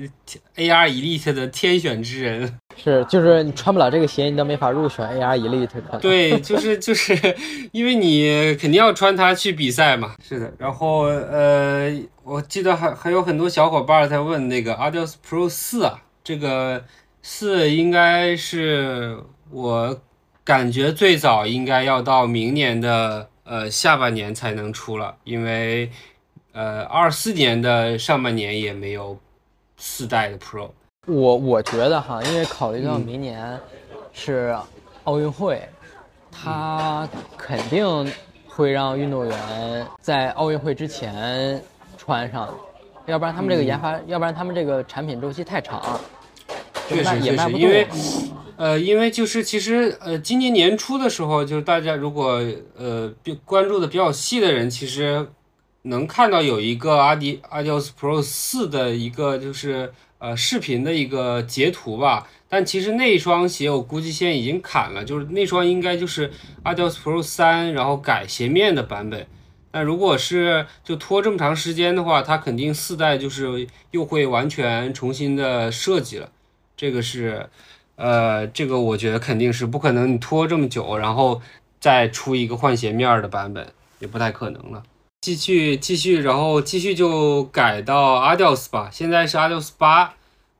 [0.55, 2.59] AR Elite 的天选之人。
[2.75, 5.99] 是，就是你穿不了这个鞋，你都没法入选 AR Elite。
[5.99, 7.13] 对，就是就是
[7.71, 10.15] 因为你肯定要穿它去比赛嘛。
[10.21, 10.53] 是的。
[10.57, 11.91] 然后呃，
[12.23, 16.83] 我记得还还有很多小伙伴在问那个 Adidas Pro 四啊，这个
[17.21, 19.17] 四应该是
[19.51, 20.01] 我。
[20.45, 25.89] 感觉最早应该要到明年的呃下半年才能出了，因为
[26.51, 29.17] 呃二四年的上半年也没有
[29.75, 30.69] 四代的 Pro。
[31.05, 33.59] 我我觉得哈，因为考虑到明年
[34.11, 34.57] 是
[35.03, 35.61] 奥运会，
[36.31, 37.85] 他肯定
[38.47, 41.61] 会让运动员在奥运会之前
[41.97, 42.53] 穿上，
[43.05, 45.99] 要不然他们这个研发，要不然他们这个产品周期太长，
[46.87, 47.87] 确实确实因为。
[48.57, 52.41] 呃，因为就是其实呃，今年年初的时候，就是大家如果
[52.77, 53.13] 呃
[53.43, 55.27] 关注的比较细的人，其实
[55.81, 59.91] 能看到有一个阿迪阿迪 s Pro 四的一个就是
[60.25, 62.27] 呃视频的一个截图吧。
[62.49, 66.31] 但其实那双鞋我估计现在已经砍了，就是那双应该就是
[66.63, 69.27] 阿迪 s Pro 三，然后改鞋面的版本。
[69.71, 76.29] 那如果是就拖这么长时间的话，它肯定四代就是又会完全重新的设计了，
[76.75, 77.47] 这个是。
[77.97, 81.41] 呃，这个我觉得肯定是不可能，你拖这么久，然后
[81.79, 83.65] 再出一个换鞋面的版本，
[83.99, 84.83] 也不太可能了。
[85.25, 88.91] 继续继续，然后继续就改到 Adios 吧。
[88.91, 90.13] 现在是 Adios 八，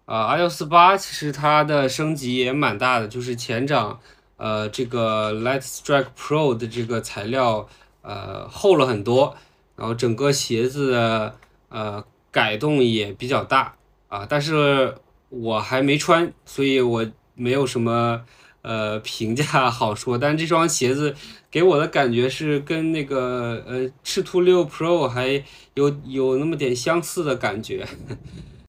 [0.05, 3.99] 呃，Adios 八其实它的升级也蛮大的，就是前掌，
[4.37, 7.69] 呃，这个 Light Strike Pro 的这个材料，
[8.01, 9.37] 呃，厚了很多，
[9.75, 11.35] 然后整个鞋子的
[11.69, 13.75] 呃改动也比较大
[14.07, 14.95] 啊，但是
[15.29, 17.05] 我还没穿，所以我。
[17.37, 18.21] 没有什么
[18.65, 21.15] 呃评价 好说，但这双鞋子
[21.51, 25.43] 给我的感觉是跟那个呃赤兔六 Pro 还
[25.75, 27.85] 有有那么点相似的感觉。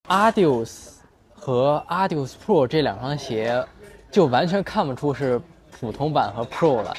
[0.08, 0.90] Adios
[1.34, 3.64] 和 Adios Pro 这两双鞋，
[4.10, 6.94] 就完全看不出是普通版和 Pro 了，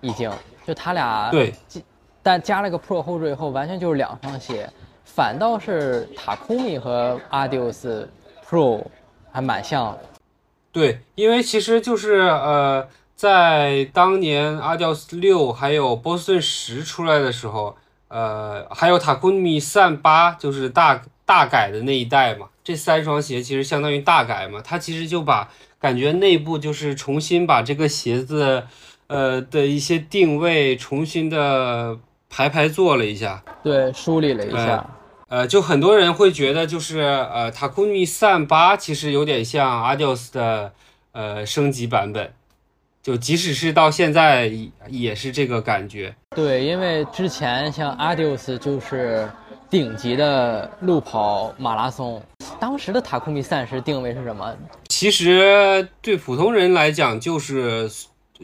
[0.00, 0.30] 已经
[0.66, 1.54] 就它俩对，
[2.22, 4.68] 但加了个 Pro 后缀以后，完全就是两双鞋。
[5.04, 8.06] 反倒是塔库米和 Adios
[8.48, 8.84] Pro
[9.30, 9.96] 还蛮像。
[10.72, 17.76] 对，因为其实就是呃，在当年 Adios 六还有波士顿十出来的时候，
[18.08, 22.46] 呃，还有塔库米散八，就是大大改的那一代嘛。
[22.62, 28.62] 这三双鞋其实相当于大改嘛，它其实就把感觉内部就是重新把这个鞋子，
[29.08, 34.88] 呃的一些定位重新的排排做了一下，对，梳理了一下。
[35.30, 40.72] 呃，就很多人会觉得，就是呃，塔库米三八其实有点像 Adios 的
[41.12, 42.32] 呃升级版本，
[43.00, 44.50] 就即使是到现在
[44.88, 46.12] 也是这个感觉。
[46.34, 49.30] 对，因为之前像 Adios 就是
[49.70, 52.20] 顶级的路跑马拉松，
[52.58, 54.52] 当时的塔库米三是定位是什么？
[54.88, 57.88] 其实对普通人来讲，就是。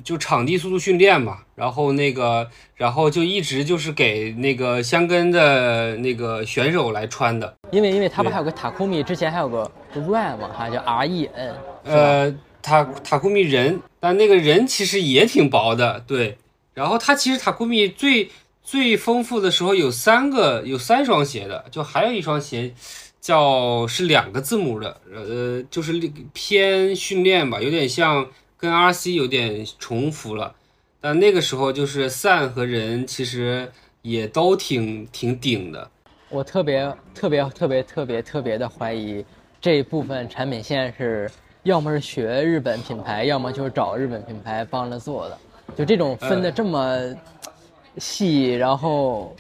[0.05, 11.55] 就场地速度训练嘛，然后那个，然后就一直就是给那个香根的那个选手来穿的，因为因为他不还有个塔库米，之前还有个 Run 嘛，好像叫 R E N，
[11.85, 16.37] 呃，塔塔库米人，但那个人其实也挺薄的，对，
[16.75, 18.31] 然后他其实塔库米最
[18.63, 22.75] 最丰富的时候有三个，有三双鞋的，就还有一双鞋
[23.21, 25.99] 叫是两个字母的，呃，就是
[26.33, 28.27] 偏训练吧，有点像。
[28.57, 30.55] 跟 RC 有点重复了，
[31.01, 33.71] 但那个时候就是散和人其实
[34.03, 35.91] 也都挺挺顶的。
[36.29, 39.25] 我特别特别特别特别特别的怀疑
[39.61, 41.31] 这一部分产品线是
[41.63, 45.39] 要么是学日本品牌，要么就是找日本品牌帮着做的。
[45.77, 47.15] 就这种分的这么
[47.99, 49.37] 细，然后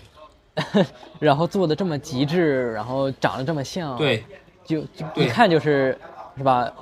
[1.18, 4.24] 然后做的这么极致，然后长得这么像对，
[4.64, 5.96] 就就一看就是
[6.36, 6.72] 是吧？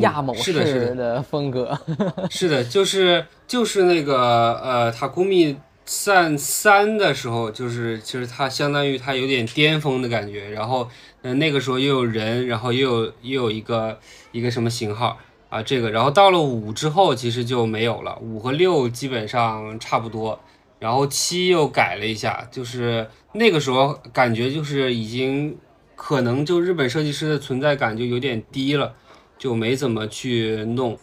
[0.00, 1.78] 亚某式的风格，
[2.28, 10.88] 是的，就是就是那个呃，塔库米三三的时候，就是其实它相当于它有点巅峰的感觉，然后
[11.22, 13.98] 呃那个时候又有人，然后又有又有一个
[14.32, 15.16] 一个什么型号
[15.48, 20.40] 啊这个，然后到了五之后其实就没有了，五和六基本上差不多，
[20.80, 25.56] 然后七又改了一下，就是那个时候感觉就是已经
[25.94, 28.92] 可能就日本设计师的存在感就有点低了。
[29.38, 30.98] 就没怎么去弄，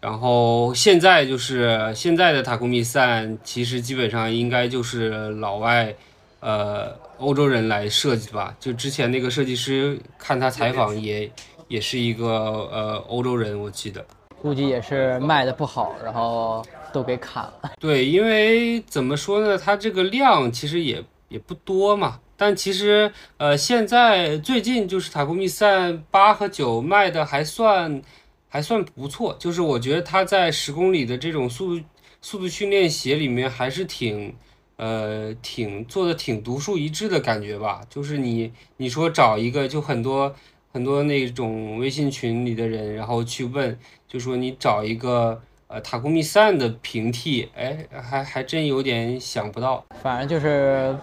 [0.00, 5.94] 然后现在就是现在的塔库米散，其实基本上应该就是老外，
[6.40, 8.54] 呃，欧洲人来设计吧。
[8.60, 11.30] 就之前那个设计师看他采访也
[11.68, 14.04] 也是一个呃欧洲人，我记得。
[14.42, 17.72] 估计也是卖的不好，然后都给砍了。
[17.80, 22.20] 对，因为怎么说呢，它这个量其实也也不多嘛。
[22.36, 28.02] 但其实，呃，现在最近就是塔库米三八和九卖的还算
[28.48, 31.84] 还算不错，就是我觉得它在十公里的这种速度
[32.20, 34.34] 速度训练鞋里面还是挺
[34.76, 37.82] 呃挺做的挺独树一帜的感觉吧。
[37.88, 40.34] 就是你你说找一个，就很多
[40.72, 49.84] 很多那种微信群里的人，然后去问，就说你找一个呃塔库米三的平替，哎，还还真有点想不到。
[50.02, 50.96] 反正就是。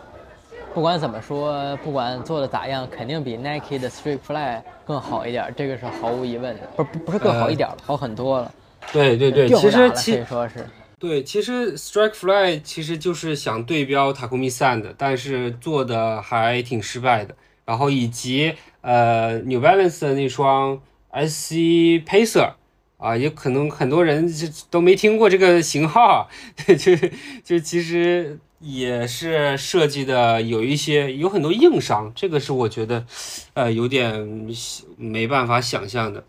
[0.73, 6.61] 不管怎么说，不管做的咋样，肯定比 Nike 的 Strikefly 更好一点，这个是毫无疑问的。
[6.77, 8.51] 不不不是更好一点了，好很多了。
[8.93, 10.65] 对对对，其实可以说是。
[10.97, 17.35] 对，其实 Strike Fly 其实就是想对标 Takumi Sand，但是做的还挺失败的。
[17.65, 20.79] 然后以及呃 New Balance 的那双
[21.11, 22.53] SC Pacer
[22.97, 26.95] 啊，也可能很多人就都没听过这个型号， 就
[27.43, 28.39] 就其实。
[28.61, 33.03] 也是设计的有一些有很多硬伤，这个是我觉得，
[33.55, 34.47] 呃，有点
[34.97, 36.23] 没办法想象的。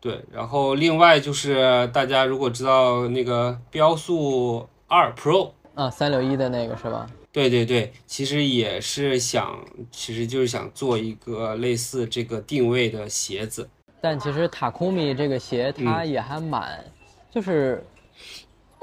[0.00, 7.06] 对，然后另外就是大家如果知道那个标速二 Pro 啊，三六一的那个是吧？
[7.30, 9.58] 对对对，其实也是想，
[9.90, 13.68] 其实就是想做一个类似这个定位的鞋子。
[14.00, 16.82] 但其实塔库米这个鞋它也还蛮，
[17.30, 17.84] 就是。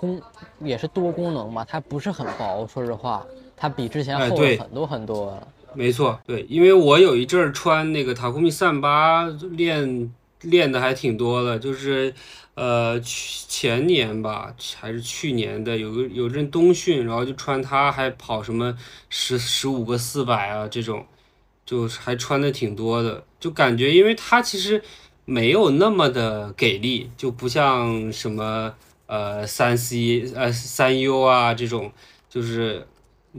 [0.05, 0.21] 功
[0.59, 3.25] 也是多功能嘛，它不是很薄，说实话，
[3.57, 5.41] 它比之前厚了很多很多。
[5.73, 12.13] 没错，对，因为我有一阵儿穿那个塔库米三八练练的还挺多的，就是
[12.53, 18.77] 呃前年吧还是去年的，有个有阵冬训，然后就穿它还跑什么
[19.09, 21.05] 十十五个四百啊这种，
[21.65, 24.81] 就还穿的挺多的，就感觉因为它其实。
[25.27, 28.71] 没有那么的给力，就不像什么
[29.07, 31.91] 呃三 C 呃三 U 啊这种，
[32.29, 32.87] 就是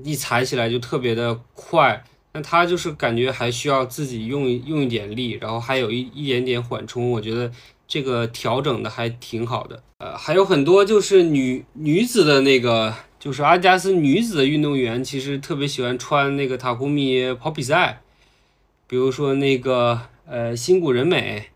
[0.03, 2.05] 一踩起来就特别的快。
[2.33, 7.51] 那它就是感觉还需要自己用用一点力，然后还有一一点点缓冲，我觉得
[7.89, 9.83] 这个调整的还挺好的。
[9.99, 18.03] 呃，还有很多就是女女子的那个，就是阿迪达斯女子的运动员，其实特别喜欢穿那个塔库米跑比赛，
[18.87, 21.47] 比如说那个呃新谷仁美，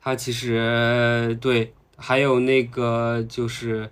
[0.00, 3.90] 她其实对，还有那个就是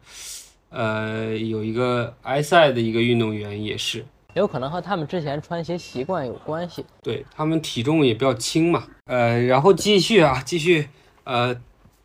[0.70, 4.06] 呃有一个埃塞的一个运动员也是。
[4.34, 8.84] 有可能和他们之前穿鞋习惯有关系，对他们体重也比较轻嘛。
[9.06, 10.88] 呃，然后继续啊，继续，
[11.24, 11.56] 呃，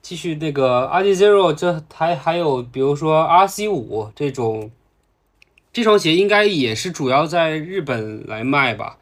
[0.01, 4.71] 继续那个 Adizero，这还还有比如说 RC 五这种，
[5.73, 8.97] 这双鞋应该也是主要在日本来卖吧。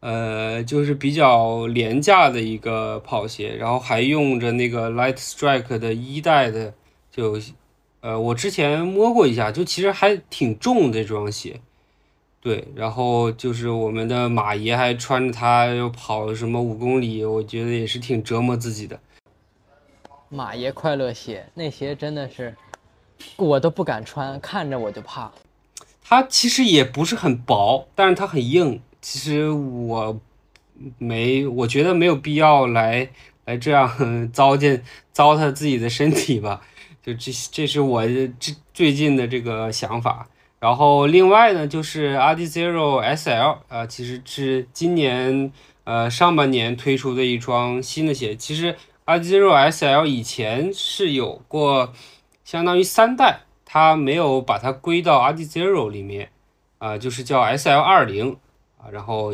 [0.00, 6.72] 呃，就是比较廉价的一个跑鞋，然后还用着那个 Light Strike 的一代的，
[7.10, 7.38] 就
[8.00, 11.60] 呃，我之前摸过一下，就其实还挺重的这双鞋。
[12.40, 19.00] 对，然后就是我们的马爷还穿着它又跑了什么五公里，我觉得也是挺折磨自己的。
[20.28, 22.54] 马爷快乐鞋，那鞋真的是
[23.36, 25.32] 我都不敢穿，看着我就怕。
[26.04, 28.80] 它其实也不是很薄，但是它很硬。
[29.00, 30.20] 其实我
[30.98, 33.08] 没，我觉得没有必要来
[33.44, 33.90] 来这样
[34.32, 34.82] 糟践
[35.12, 36.60] 糟蹋自己的身体吧。
[37.02, 40.28] 就这，这是我这最近的这个想法。
[40.60, 45.52] 然后另外呢，就是 Adizero SL 啊，其实是今年
[45.84, 48.34] 呃上半年推出的一双新的鞋。
[48.34, 48.76] 其实
[49.06, 51.92] RD Zero SL 以前是有过
[52.44, 56.30] 相当于三代，它没有把它归到 RD Zero 里面
[56.78, 58.36] 啊，就是叫 SL 二零，
[58.92, 59.32] 然后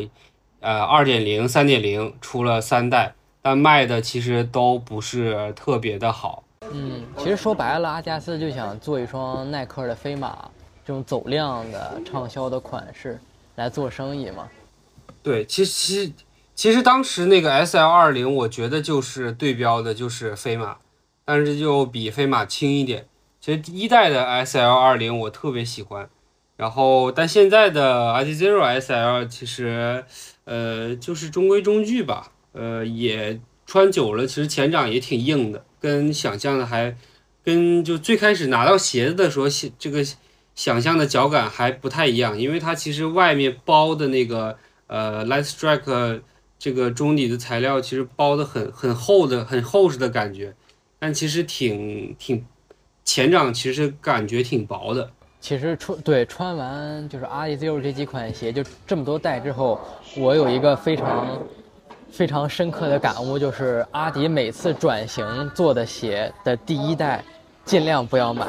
[0.59, 6.43] 呃二点零、三点零出了三代，但卖的其实都不是特别的好。
[6.71, 10.49] 嗯，其实说白了，阿加斯就想做一双耐克的飞马。
[10.87, 13.19] 这种走量的畅销的款式
[13.55, 14.47] 来做生意嘛？
[15.23, 16.11] 对，其实其实
[16.53, 20.77] 其实当时那个 S L 二零，我觉得就是对标的就是飞马，
[21.25, 23.07] 但是就比飞马轻一点。
[23.41, 26.07] 其实一代的 S L 二零我特别喜欢，
[26.57, 30.03] 然后但现在的 Adizero S L 其实
[30.45, 36.95] 呃就是中规中矩吧，呃也穿久了，其实前掌也挺硬的，跟想象的还
[37.43, 39.47] 跟就最开始拿到鞋子的时候，
[39.79, 40.05] 这个。
[40.55, 46.21] 想象的脚感还不太一样，因为它其实外面包的那个呃 Light Strike
[46.57, 50.55] 这个中底的材料其实包的很很厚的很厚实的感觉，
[50.97, 52.45] 但其实挺挺
[53.03, 55.11] 前掌其实感觉挺薄的。
[55.45, 59.79] 其实穿对穿完就是阿迪 Zero 这几款鞋就这么多代之后，
[60.17, 61.37] 我有一个非常
[62.09, 67.23] 非常深刻的感悟，就是阿迪每次转型做的鞋的第一代。
[67.63, 68.47] 尽量不要买，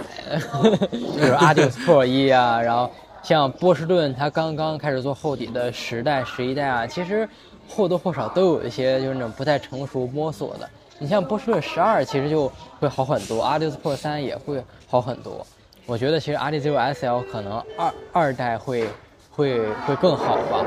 [0.91, 2.91] 就是阿迪斯 Pro 一啊，然后
[3.23, 7.29] 像波士顿，它刚刚开始做厚底的十代、十一代啊，其实
[7.69, 10.69] 或多或少都有一些就是那种不太成熟摸索的。
[10.99, 15.47] 你像波士顿十二，其实就会好很多，阿迪斯 Pro 三也会好很多。
[15.87, 18.89] 我觉得其实阿迪 Zero SL 可能二二代会
[19.31, 20.67] 会会更好吧，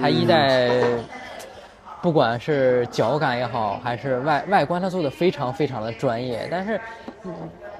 [0.00, 0.70] 它一代
[2.00, 6.80] 不管是脚感也好，还是外外观，它做的非常非常的专业，但是。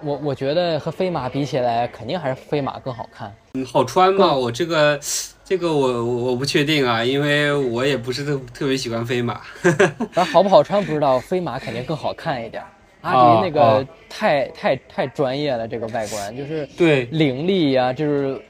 [0.00, 3.34] 我我觉得和飞马比起来，肯定还是飞马更好看。
[3.54, 4.32] 嗯，好穿吗？
[4.32, 4.96] 我这个，
[5.44, 9.40] 这个我我不确定啊，因为我也不是特特别喜欢飞马。
[9.61, 12.62] 反正好不好穿不知道，飞马肯定更好看一点。
[13.09, 18.40] 阿迪那个太太太专业了，这个外观就是对凌厉呀，就是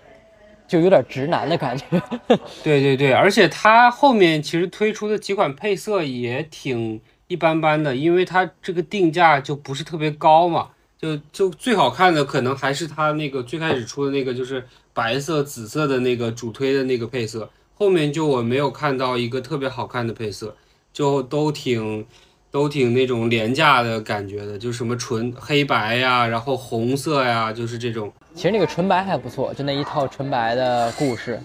[0.67, 1.85] 就有点直男的感觉。
[2.63, 10.69] 对对对，而且它后面其实推出的几款配色也挺一般般的，因为它这个定价就不是特别高嘛。
[11.01, 17.49] 就就最好看的可能还是它那个最开始出的那个，就是白色、紫色的那个主推的那个配色。
[17.75, 20.57] 后面就我没有看到一个特别好看的配色，
[20.93, 22.05] 就都挺
[22.51, 28.13] 都挺那种廉价的感觉的，就什么纯黑白呀，然后红色呀，就是这种。
[28.35, 31.41] 其实那个纯白还不错，就那一套纯白的故事。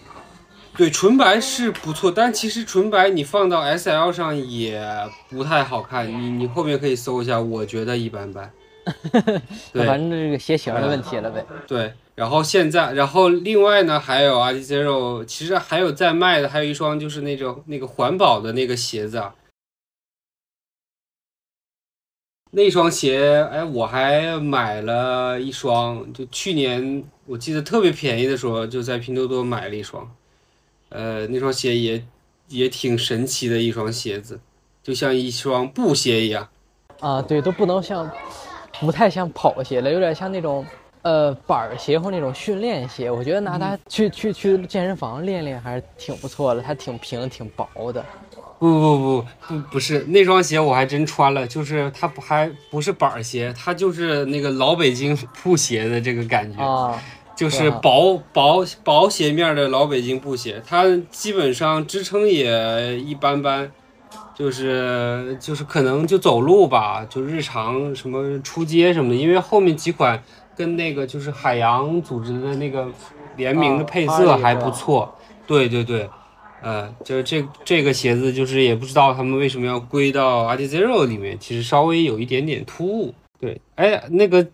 [0.76, 4.82] 对，纯白是不错，但其实纯白你放到 S L 上也
[5.30, 6.08] 不太好看。
[6.08, 8.50] 你你后面可以搜一下，我觉得一般般。
[9.72, 11.46] 对，反正这个鞋型的问题了呗。
[11.68, 19.34] 对，然后现在，然后另外呢，还有 Adizero，其实还有在卖的，还有一双就是那种那个环保的那个鞋子啊。
[22.56, 30.08] 那双鞋，哎，我还买了一双，就去年我记得特别便宜的时候，就在拼多多买了一双。
[30.90, 32.06] 呃，那双鞋也
[32.50, 34.40] 也挺神奇的一双鞋子，
[34.84, 36.48] 就像一双布鞋一样。
[37.00, 38.08] 啊，对，都不能像，
[38.80, 40.64] 不太像跑鞋了，有点像那种
[41.04, 43.12] 呃板儿鞋或那种训练鞋。
[43.12, 48.04] 我觉得拿它去去去健身房练练还是挺不错的，它挺平挺薄的。
[48.60, 56.64] 不不不不不是那双鞋我还真穿了，就是它不还不是板儿鞋，它就是那个老北京布鞋的这个感觉。
[56.64, 56.98] 啊，
[57.36, 63.70] 就是薄薄薄鞋面的老北京布鞋，它基本上支撑也一般般，
[64.34, 70.24] 就是就是可能就走路吧，就日常什么出街什么的，因为后面几款
[70.56, 72.88] 跟那个就是海洋组织的那个
[73.38, 75.14] 联名的配色还不错，
[75.48, 76.10] 对对对，
[76.62, 83.14] 呃，就是这这个鞋子就是也不知道他们为什么要归到 Adizero 里面，其实稍微有一点点突兀。
[83.40, 84.46] 对，哎，那个。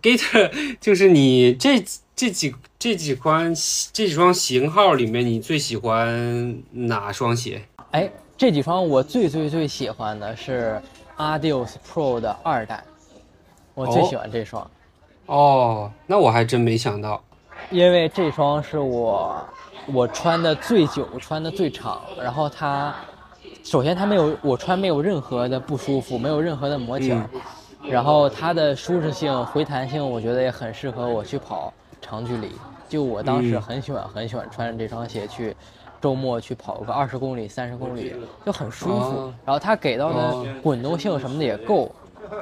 [0.00, 3.52] Gator 就是你这这几这几款
[3.92, 7.60] 这几双型号里面，你最喜欢哪双鞋？
[7.90, 10.80] 哎，这几双我最最最喜欢的是
[11.16, 12.84] Adios Pro 的二代，
[13.74, 14.62] 我最喜欢这双。
[14.62, 14.70] 哦，
[16.06, 17.18] 那我还真没想到，
[17.70, 19.34] 因为这双是我
[19.90, 22.94] 我穿的最久、穿的最长，然后它
[23.64, 27.16] 首先它没有我穿没有任何的不舒服，没有任何的磨脚。
[27.88, 31.72] 然后它的舒适性、回弹性，我觉得也很适合我去跑
[32.02, 32.52] 长距离。
[32.86, 35.56] 就我当时很喜欢、很喜欢穿着这双鞋去
[35.98, 38.14] 周末去跑个二十公里、三十公里，
[38.44, 39.32] 就很舒服。
[39.46, 41.90] 然后它给到的滚动性什么的也够。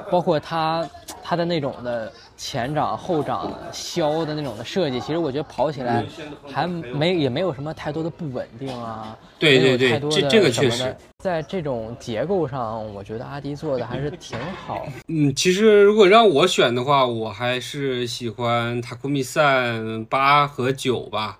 [0.09, 0.87] 包括它，
[1.23, 6.03] 它的那种的前掌后掌削的那种的设计，其实我觉得跑起来
[6.47, 9.17] 还没也没有什么太多的不稳定啊。
[9.39, 14.85] 对对对，这这个确实，在这种结构上，我觉得阿迪做的还是挺好。
[15.07, 21.39] 嗯，其实如果让我选的话，我还是喜欢塔库米散八和九吧。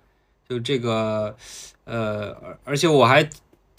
[0.50, 1.36] 就这个，
[1.86, 3.28] 呃，而且我还。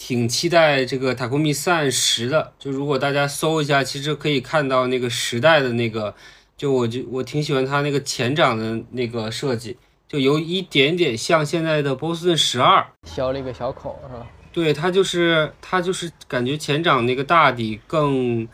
[0.05, 6.13] 挺期待这个塔库米散十的，就如果大家搜一下，其实可以看到那个时代的那个，
[6.57, 9.77] 就我就我挺喜欢它那个前掌的那个设计，
[10.09, 14.27] 就有一点点像现在的波士顿十二，削了一个小口是吧？
[14.51, 18.49] 对，它就是它就是感觉前掌那个大底更，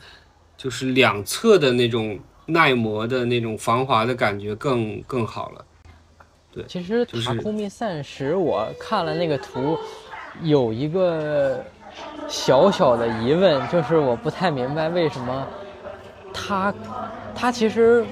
[0.59, 5.65] 就是两侧的那种耐磨的那种防滑的感觉更更好了。
[6.53, 9.79] 对，其实塔库米散十我看了那个图。
[10.43, 11.65] 有一个
[12.29, 15.47] 小小的疑问，就是我不太明白为什么
[16.33, 16.73] 它
[17.35, 18.05] 它其实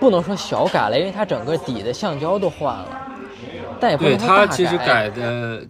[0.00, 2.88] 不能说小改了，因为它整个底的橡胶都换了，
[3.78, 4.46] 但也不能说大改。
[4.46, 5.60] 它其实改的，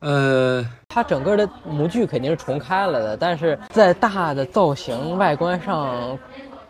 [0.00, 6.18] 呃，它整个的模具肯定是重开了的，但是在大的造型外观上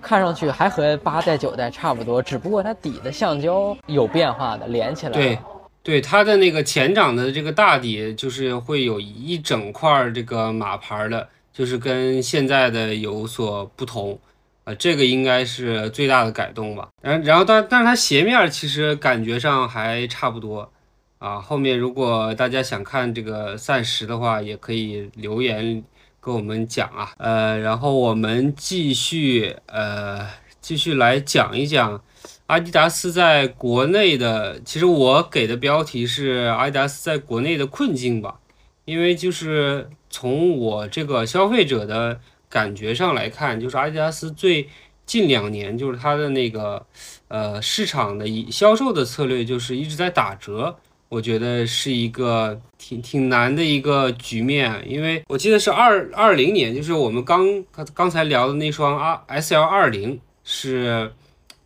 [0.03, 5.13] 看上去还和八代九代差不多，只不过它底的橡胶有变化的，连起来。
[5.13, 5.39] 对。
[5.83, 14.19] 对它的那个前掌的这个大底，就是会有一整块这个马牌的，就是跟现在的有所不同，
[14.65, 16.89] 啊，这个应该是最大的改动吧。
[17.01, 20.71] 然然后但但是它鞋面其实感觉上还差不多，
[21.19, 25.83] 啊，后面如果大家想看这个散时的话，也可以留言
[26.21, 30.27] 跟我们讲啊，呃，然后我们继续呃
[30.61, 32.03] 继续来讲一讲。
[32.51, 38.41] 阿迪达斯在国内的，其实我给的标题是阿迪达斯在国内的困境吧，
[38.85, 44.69] 因为就是从我这个消费者的感觉上来看，就是阿迪达斯最
[45.07, 46.85] 近两年就是它的那个
[47.29, 50.77] 呃市场的销售的策略就是一直在打折，
[51.09, 61.13] 我觉得是一个挺挺难的一个局面，因为我记得是二二零年，就是我们刚刚才聊的那双阿 S L 二零是。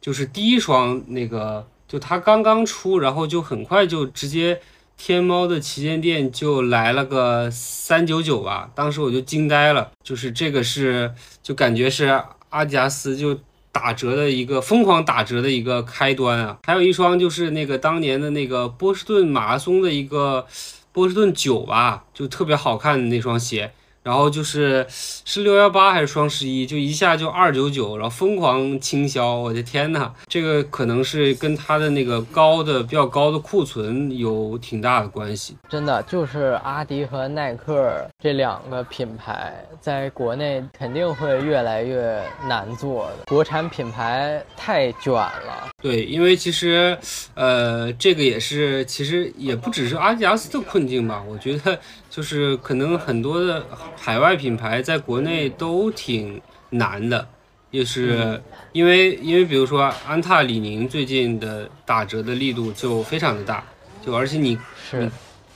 [0.05, 4.61] 就是第一双那个，就它刚刚出，然后就很快就直接
[4.99, 9.91] 天猫的旗舰店就来了个三九九吧，当时我就惊呆了。
[10.03, 13.41] 就是这个是，就感觉是阿迪达斯就
[13.73, 16.59] 打折的一个疯狂打折的一个开端啊。
[16.67, 20.47] 还有一双就是那个当年的那个波士顿马拉松的一个
[20.93, 23.73] 波士顿九吧，就特别好看的那双鞋。
[24.05, 35.57] 然后就是是六幺八还是双十一，就一下就二九九，然后疯狂倾销，我的天呐，这个可能是跟它的那个高的比较高的库存有挺大的关系。
[35.71, 45.71] 真的就是阿迪和耐克这两个品牌在国内肯定会越来越难做的，国产品牌太卷了。
[45.83, 46.97] 对，因为其实，
[47.33, 51.79] 呃，这个也是其实也不只是阿迪达斯的困境吧，我觉得。
[52.15, 56.41] 就是可能很多的海外品牌在国内都挺
[56.71, 57.27] 难的，
[57.73, 58.41] 就是
[58.71, 63.65] 因为因为比如说安踏、李宁最近的打折的力度就非常的大，
[64.01, 64.57] 就而且你
[64.89, 65.11] 是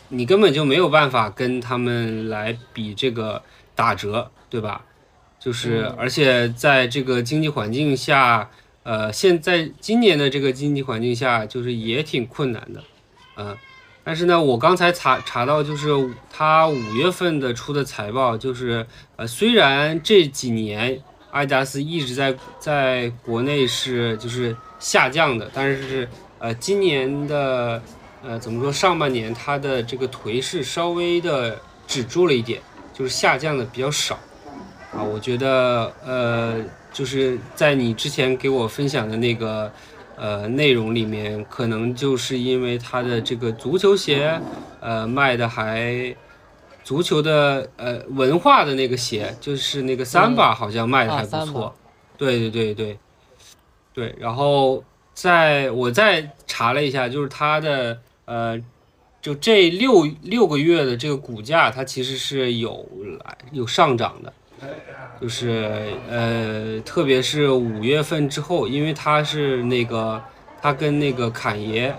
[0.08, 3.40] 你根本就没有办法跟他们来比这个
[3.76, 4.84] 打折，对吧？
[5.38, 8.50] 就是而且在这个经济环境下，
[8.82, 12.82] 呃，现在今年的这个经济环境下，就是也挺困难的，
[13.36, 13.56] 嗯。
[14.08, 15.90] 但是呢，我刚才查查到，就是
[16.32, 18.86] 他五月份的出的财报，就是
[19.16, 20.98] 呃，虽然这几年
[21.30, 27.82] 阿迪达斯一直在在国内是就是下降的，但是呃，今年的
[28.22, 32.62] 呃怎么说，上半年它的这个颓势稍微的止住了一点，
[32.94, 34.18] 就是下降的比较少
[34.94, 35.02] 啊。
[35.02, 36.56] 我觉得呃，
[36.94, 39.70] 就是在你之前给我分享的那个。
[40.18, 44.40] 呃，内容里面可能就是因为它的这个足球鞋，
[44.80, 46.14] 呃，卖的还
[46.82, 51.74] 足球的呃文化的那个鞋，就是那个三把好像卖的还不错。
[52.16, 52.98] 对对对对
[53.94, 54.14] 对。
[54.18, 54.82] 然后
[55.14, 58.60] 在我再查了一下，就是它的呃，
[59.22, 62.88] 就这六六个月的这个股价，它其实是有
[63.24, 64.32] 来有上涨的。
[65.20, 70.22] 就是呃，特别是五月份之后，因为他是那个，
[70.62, 71.92] 他跟那个侃爷，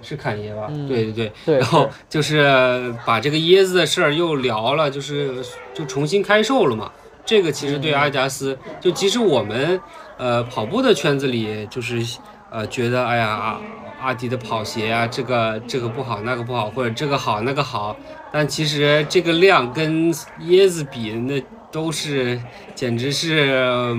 [0.00, 0.68] 是侃爷吧？
[0.86, 1.58] 对对对。
[1.58, 5.44] 然后就是把这个椰子的事儿又聊了，就是
[5.74, 6.90] 就重新开售了嘛。
[7.24, 9.80] 这个其实对阿迪达斯，就即使我们
[10.16, 12.18] 呃跑步的圈子里，就是
[12.50, 13.58] 呃觉得哎呀
[14.02, 17.96] 阿阿迪的跑鞋啊，这个这个不好，那个不好，或者这个好那个好，
[18.32, 21.42] 但其实这个量跟椰子比那。
[21.72, 22.38] 都是，
[22.74, 23.96] 简直是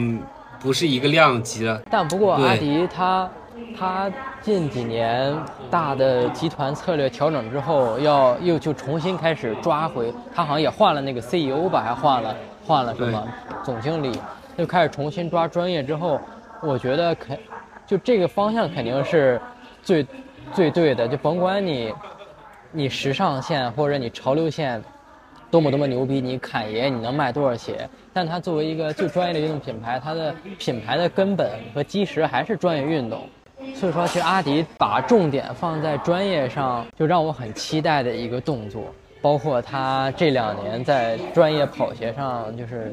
[0.59, 1.81] 不是一个量级了。
[1.89, 3.27] 但不过阿迪他
[3.75, 4.11] 他
[4.43, 5.35] 近几年
[5.71, 13.27] 大的集团策略调整之后，要又就重新开始抓回，他好像也换了那个 CEO 吧，还换了换了什么
[13.63, 14.19] 总经理，
[14.57, 16.21] 又开始重新抓专业之后，
[16.61, 17.35] 我觉得肯
[17.87, 19.41] 就这个方向肯定是
[19.83, 20.05] 最
[20.53, 21.93] 最对的，就甭管你
[22.71, 24.81] 你时尚线或者你潮流线。
[25.51, 26.19] 多么多么牛逼！
[26.19, 27.87] 你侃爷你能卖多少鞋？
[28.11, 33.29] 但它作为一个最专业的运动品牌，它的品牌的根本和基石还是专业运动。
[33.75, 38.85] 所以说，其实阿迪把重点放在专业上，就让我很期待的一个动作。
[39.21, 42.91] 包括他这两年在专业跑鞋上，就是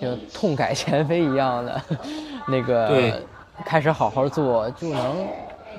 [0.00, 1.80] 就痛改前非一样的
[2.48, 3.22] 那个，
[3.64, 5.24] 开始好好做，就能。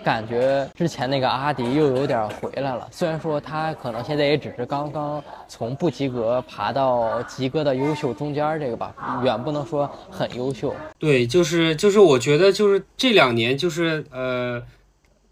[0.03, 8.93] 感觉之前那个阿迪又有点回来了，虽然说他可能现在也只是刚刚从不及格爬到及格的优秀中间这个吧，
[9.23, 10.75] 远不能说很优秀。
[10.99, 14.61] 对，就是就是，我觉得就是这两年就是呃，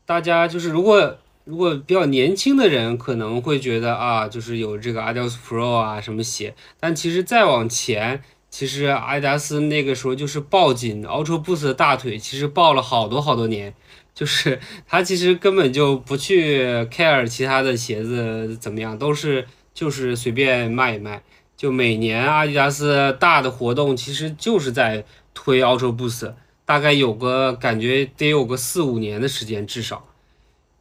[0.05, 13.73] 大家就是如果如果比较年轻的人可能会觉得啊，就是有这个阿迪达斯 Pro 啊什么鞋，但其实再往前，其实阿迪达斯那个时候就是抱紧 Ultra Boost 的大腿，其实抱了好多好多年。
[14.13, 21.21] 就是他其实根本就不去 care 其他的鞋子怎么样，都是就是随便卖一卖。
[21.55, 26.33] 就每年阿迪达斯大的活动，其实就是在推 Ultra Boost，
[26.65, 30.05] 大概有个感觉得有个四五年的时间至少。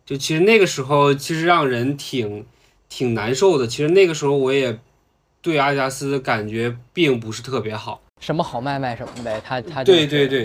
[0.05, 2.45] 就其实那个时候其实让人挺
[2.89, 3.67] 挺难受的。
[3.67, 4.77] 其实那个时候我也
[5.41, 9.41] 对阿迪达斯感觉并不是特别好，什么好卖卖什么呗。
[9.45, 10.45] 他他对对对。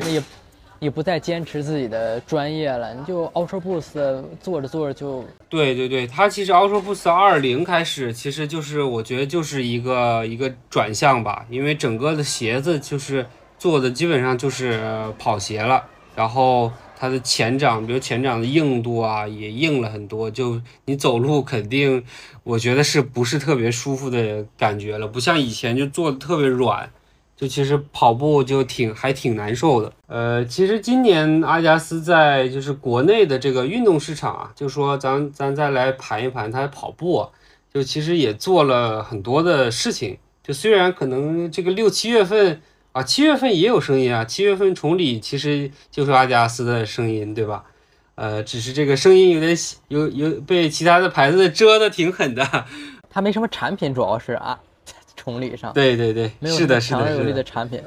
[0.79, 5.25] 你不再坚持自己的专业了，你就 Ultra Boost 做着做着就……
[5.49, 13.25] 对对对，它其实 Ultra Boost 二零开始，其实就是我觉得就是一个一个转向吧，因为整个的鞋子就是
[13.57, 15.83] 做的基本上就是跑鞋了，
[16.15, 22.03] 然后它的前掌，比如前掌的硬度啊也硬了很多，就你走路肯定，
[22.43, 26.91] 我觉得是不是特别舒服的感觉了，不像以前就做的特别软。
[27.37, 37.29] 就其实跑步就挺还挺难受的，呃，其实今年阿迪达斯在就是国内的这个运动市场啊，就说咱咱再来盘一盘它跑步，
[37.71, 40.17] 就其实也做了很多的事情。
[40.43, 42.59] 就虽然可能这个六七月份
[42.91, 47.63] 啊，七月份也有声音啊，七月份崇礼其实就是阿迪达斯的声音，对吧？
[48.15, 49.55] 呃，只是这个声音有点
[49.89, 52.65] 有有被其他的牌子遮的挺狠的，
[53.11, 54.59] 它没什么产品，主要是啊。
[55.27, 57.81] 崇礼上，对对对，是的，是的，强有力的产品。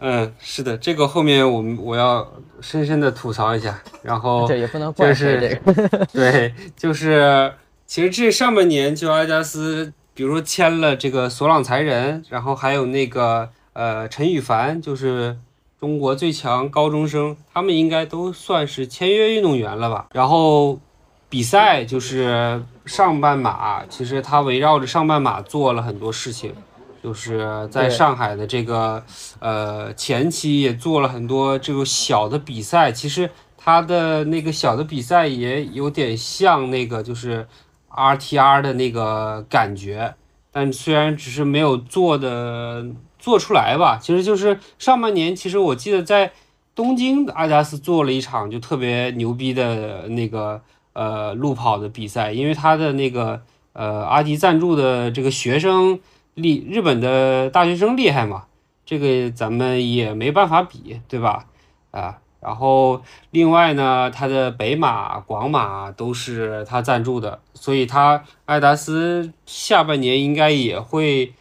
[0.00, 2.26] 嗯，是的，这个后面我们我要
[2.62, 7.52] 深深的吐槽一下，然后这也不能怪谁这个，对，就是
[7.84, 15.36] 其实这上半年就阿迪达斯，比如说签了这个索朗才人，然后还有那个呃陈羽凡，就是
[15.78, 20.06] 中国最强高中生，他们应该都算是签约运动员了吧？
[20.14, 20.80] 然后
[21.28, 26.54] 比赛就是上半马，其实他围绕着上半马做了很多事情。
[27.02, 29.04] 就是在上海的这个
[29.38, 37.46] 呃前期也做了很多这个小的比赛，其实他的那个小的比赛也有点像那个就是
[37.88, 40.14] R T R 的那个感觉，
[40.50, 42.86] 但虽然只是没有做的
[43.18, 46.32] 做出来吧，其实就是上半年，其实我记得在
[46.74, 50.60] 东京阿迪达斯做了一场就特别牛逼的那个
[50.92, 53.42] 呃路跑的比赛，因为他的那个
[53.72, 55.98] 呃阿迪赞助的这个学生
[56.40, 58.44] 厉日本的大学生厉害嘛，
[58.86, 61.46] 这个咱们也没办法比，对吧？
[61.90, 62.18] 啊。
[62.40, 71.34] 然后，另外呢，他的北马、广马都是他赞助的，所以他爱达斯下半年应该也会，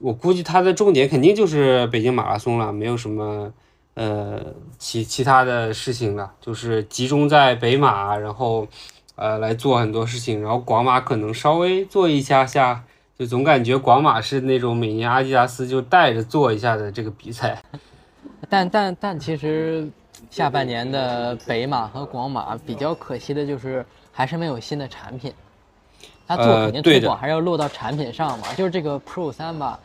[0.00, 3.52] 我估计他的重点肯定就是北京马拉松了，没有什么
[3.94, 8.68] 呃其其他的事情了，就是集中在北马，然后
[9.16, 12.84] 呃来做很多事情，然后广马可能稍微做一下下，
[13.18, 17.62] 就总感觉广马是那种每年阿迪达斯就带着做一下的这个比赛，
[18.48, 19.88] 但但但其实。
[20.30, 25.32] 下半年的北马和广马比较可惜的就是还是没有新的产品，
[26.26, 28.52] 他做肯定推广还是要落到产品上嘛。
[28.56, 29.78] 就是这个 Pro 三吧，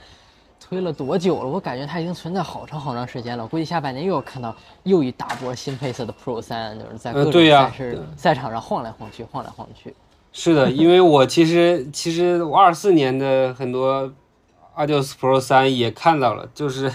[0.59, 1.49] 推了多久了？
[1.49, 3.45] 我感觉它已经存在好长好长时间了。
[3.45, 9.93] 估计下半年又要看到又一大波新配色的 Pro 三，就是在各种赛事赛场上晃来晃去，晃来晃去。
[10.31, 14.13] 是的， 因为我其实其实我二四年的很多
[14.75, 16.91] Adios Pro 三也看到了，就是。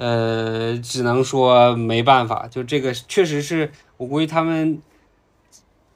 [0.00, 4.80] 呃，只能说没办法，就这个确实是我估计他们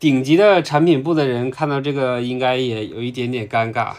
[0.01, 3.93] 顶级的产品部的人看到这个应该也有一点点尴尬。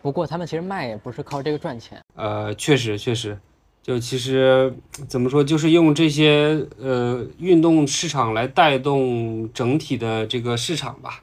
[0.00, 2.00] 不过他们其实卖也不是靠这个赚钱。
[2.14, 3.36] 呃，确实确实，
[3.82, 4.72] 就其实
[5.08, 11.20] 怎么说，就是用这些呃运动市场来带动整体的这个市场吧。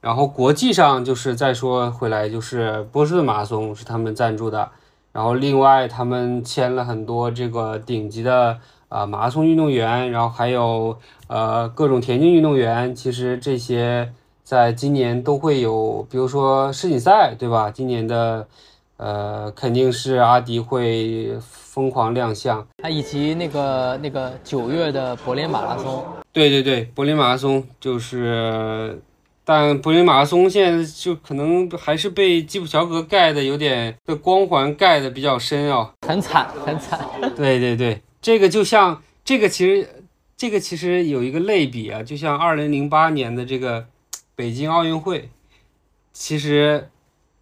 [0.00, 4.70] 然后国际上就是再说回来，就是波士顿马拉松是他们赞助的。
[5.10, 8.56] 然后另外，他们签了很多这个顶级的
[8.88, 10.96] 啊马拉松运动员，然后还有
[11.26, 12.94] 呃各种田径运动员。
[12.94, 14.12] 其实这些
[14.44, 17.68] 在今年都会有，比如说世锦赛，对吧？
[17.68, 18.46] 今年的
[18.98, 26.04] 呃肯定是阿迪会疯狂亮相啊，以及那个那个九月的柏林马拉松。
[26.32, 29.02] 对对对，柏林马拉松就是。
[29.50, 37.00] 但柏林马拉松现在就可能还是被基普乔格盖的有点的光环盖的比较深啊，很惨很惨。
[37.34, 40.04] 对对对，这个就像这个其实
[40.36, 43.86] 这个其实有一个类比啊，就像二零零八年的这个
[44.36, 45.30] 北京奥运会，
[46.12, 46.90] 其实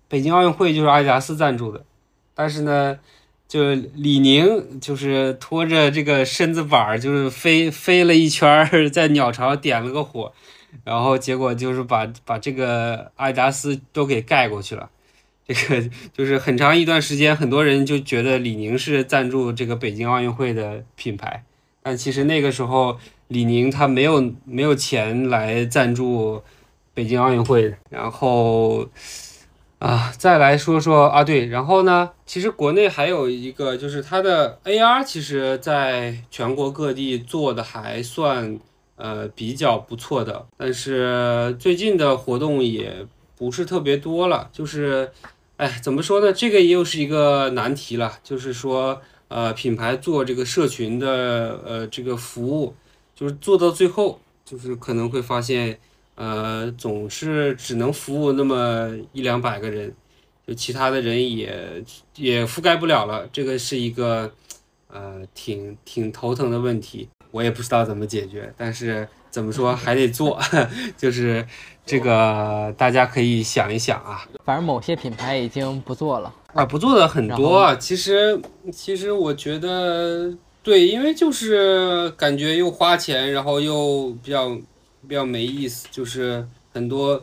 [0.07, 1.85] 北京奥运会就是阿迪达斯赞助的，
[2.37, 3.01] 但是呢，
[3.49, 10.33] 就李宁就是拖着这个身子板儿，就是飞飞了一圈儿，在鸟巢点了个火。
[10.85, 14.89] 然后结果就是把把这个阿迪达斯都给盖过去了，
[15.47, 21.45] 这个就是很长一段时间，很多人就觉得李宁是赞助这个北京奥运会的品牌，
[21.83, 22.99] 但其实那个时候
[23.29, 26.43] 李宁他没有没有钱来赞助
[26.95, 27.75] 北京奥运会。
[27.91, 28.89] 然后
[29.79, 38.59] 啊，再来说说啊，对，然后呢，其实国内还有一个就是它的 AR，其实在全国各地做的还算。
[38.97, 44.49] 呃，比较不错的，但是最近的活动也不是特别多了。
[44.53, 45.11] 就是，
[45.59, 46.33] 哎，怎么说呢？
[46.33, 48.19] 这个又是一个难题了。
[48.25, 52.75] 就是说，呃，品牌做这个社群的呃这个服务，
[53.15, 55.79] 就是做到最后，就是可能会发现，
[56.15, 59.95] 呃，总是只能服务那么一两百个人，
[60.47, 61.85] 就其他的人也
[62.17, 63.29] 也覆盖不了了。
[63.31, 64.33] 这个是一个
[64.89, 67.09] 呃挺挺头疼的问题。
[67.37, 70.41] 我也不知道怎么解决，但是怎么说还得做，
[70.97, 71.47] 就是
[71.85, 74.27] 这个大家可以想一想啊。
[74.43, 77.77] 反正某些品牌已经不做了啊，不做的很多。
[77.77, 78.41] 其实
[78.73, 80.33] 其实我觉得
[80.63, 84.49] 对，因为就是感觉又花钱，然后又比较
[85.07, 87.23] 比较没意思，就是很多。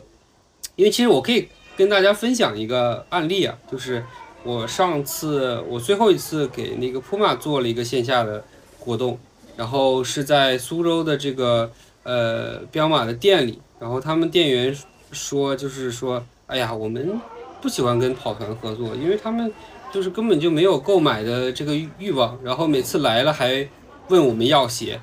[0.76, 4.04] 因为其实我可以跟大家分享一个案例啊，就是
[4.44, 8.44] 我上次我最后一次给那个 Puma 做了一个线下的
[8.78, 9.18] 活动。
[9.56, 11.70] 然后是在苏州的这个
[12.02, 14.76] 呃彪马的店里，然后他们店员
[15.12, 17.20] 说，就是说，哎呀，我们
[17.60, 19.52] 不喜欢跟跑团合作，因为他们
[19.92, 23.68] 就是根本就没有购买的这个欲望，然后每次来了还
[24.08, 25.00] 问我们要鞋，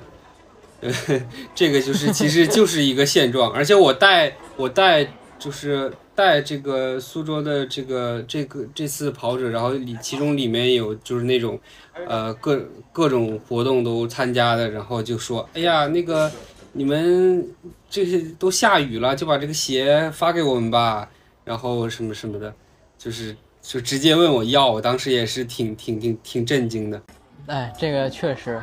[1.54, 5.12] 这个就是其实就是一个现状，而且我带我带
[5.42, 5.92] 就是。
[6.14, 11.58] 带这个苏州的这个这个这次跑者，然后里其中里面有就是那种，
[12.06, 12.62] 呃各
[12.92, 16.30] 各种活动都参加的，然后就说，哎呀那个
[16.72, 17.48] 你们
[17.88, 21.08] 这些都下雨了，就把这个鞋发给我们吧，
[21.46, 22.54] 然后什么什么的，
[22.98, 27.00] 就是就直接问我要，我当时也是挺挺挺挺震惊的。
[27.46, 28.60] 哎，这个确实。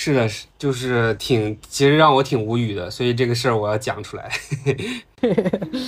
[0.00, 4.30] 是的，是就是挺，其实让我挺无语的，所以这个事儿我要讲出来。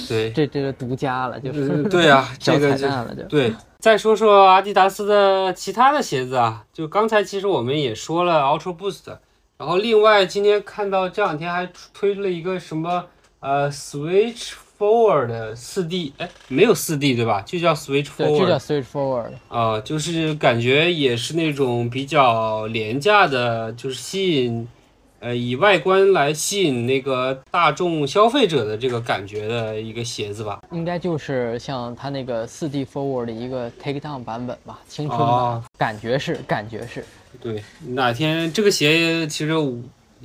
[0.08, 2.88] 对，这这个独家了，就是 对啊，这个就。
[3.28, 3.54] 对。
[3.78, 9.16] 再说说阿迪达斯的其他的鞋子啊，就刚才其实我们也说了 Ultra Boost，
[9.56, 13.06] 然后另外今天看到这两天还推了一个什么
[13.38, 17.42] 呃 Switch Forward 四 D，哎，没有四 D 对吧？
[17.42, 18.58] 就叫 Switch 对，就叫 Forward 就叫。
[18.58, 19.32] Switch Forward。
[19.48, 24.66] 啊、就是感觉也是那种比较廉价的，就是吸引，
[25.18, 30.62] 呃，以外观来吸引那个大众消费者的这个感觉的一个鞋子吧。
[30.72, 37.04] 应该就是像它那个四 D Forward 的一个 Take Down 版本吧，青春版，哦感觉是感觉是。
[37.38, 39.52] 对，哪天这个鞋其实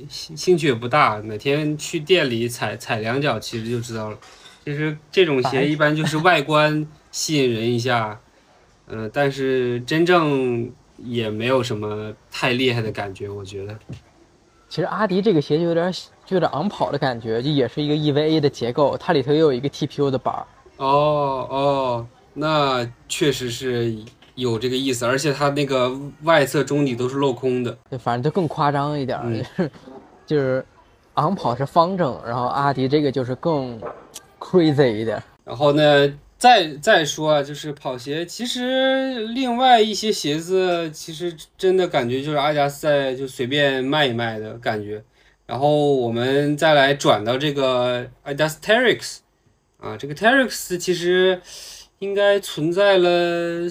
[0.08, 4.16] 兴兴趣也不大，哪天去店里踩踩两脚，其实就知道了。
[4.66, 8.18] 其实这种鞋一般就是外观吸引人一下，
[8.88, 13.78] 嗯、但是真正也没有什么太厉害的感觉，我觉得。
[14.68, 15.92] 其实阿迪这个鞋就有点
[16.24, 20.44] 就有点昂跑的感觉，就也是一个 EVA 的结构，它里头也有一个 TPU 的板儿。
[20.78, 23.96] 哦哦，那确实是
[24.34, 27.78] 有这个意思，而且它那个外侧中底都是镂空的。
[27.88, 29.70] 对反正就更夸张一点，嗯就是
[30.26, 30.66] 就是
[31.14, 33.80] 昂跑是方正，然后阿迪这个就是更
[34.38, 35.22] crazy 一点。
[35.44, 45.02] 然后呢，再再说啊，就是跑鞋，其实另外一些鞋子，其实真的感觉就是阿迪达斯在就随便卖一卖的感觉。
[45.46, 49.18] 然后我们再来转到这个 Adidas Terrex
[49.78, 51.40] 啊，这个 Terrex 其实
[52.00, 53.68] 应该存在了，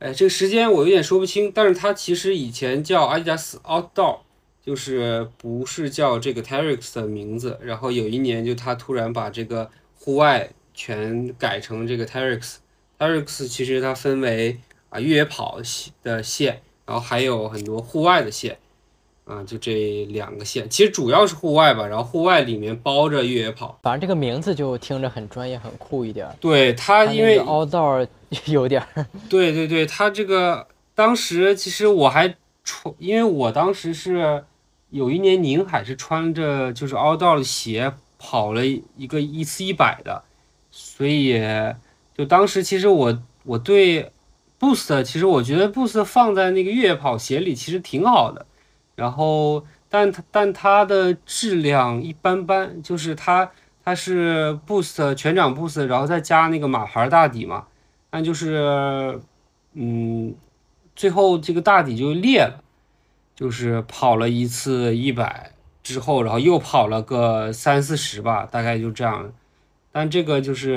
[0.00, 4.18] 哎，这个时间我有点说不清，但是它其实以前叫阿迪达斯 Outdoor。
[4.64, 12.56] 就是不是叫这个 Terrex 的名字，然后有一年就他突然把这个户外全改成这个 Terrex。
[12.98, 14.58] Terrex 其实它分为
[14.88, 15.60] 啊越野跑
[16.02, 18.56] 的线，然后还有很多户外的线，
[19.24, 23.78] 啊就这两个线，其实主要是户外吧，然后户外里面包着越野跑。
[23.82, 26.34] 反正这个名字就听着很专业、很酷一点儿。
[26.40, 28.06] 对它，因为那个 outdoor
[28.46, 34.44] 有点儿，对对对，它这个当时其实我还出，因为我当时是
[34.94, 40.22] 有一年宁海是穿着就是凹道的鞋跑了一个一次一百的，
[40.70, 41.42] 所以
[42.16, 44.12] 就当时其实我我对
[44.60, 48.46] Boost 其实我觉得 Boost 放在那个越野跑鞋里其实挺好的，
[48.94, 53.50] 然后但它但它的质量一般般，就是它
[53.84, 57.66] 它是 Boost 全掌 Boost，然后再加那个马牌大底嘛。
[58.10, 59.20] 但就是，
[59.72, 60.32] 嗯，
[60.94, 62.63] 最后这个大底就裂了，
[63.34, 65.50] 就是跑了一次一百
[65.82, 69.32] 之后，然后又跑了个三四十吧，大概就这样。
[69.92, 70.74] 但这个就是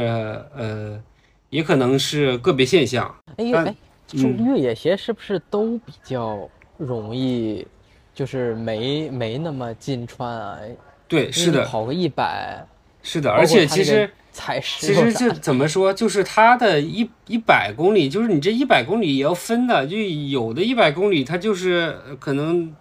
[0.56, 1.02] 呃，
[1.50, 3.16] 也可能是个别现象。
[3.36, 7.66] 但哎哎，就越野鞋是不是都比较容易，
[8.14, 10.60] 就是没没那么禁穿啊？
[11.08, 12.66] 对，是的，跑个一百，
[13.08, 14.10] 是的，而且其实。
[14.38, 22.72] 其实头啥的就怎么说，就是它的一一百公里，就是你这一百公里也要分的，就有的一百公里它就是呃可能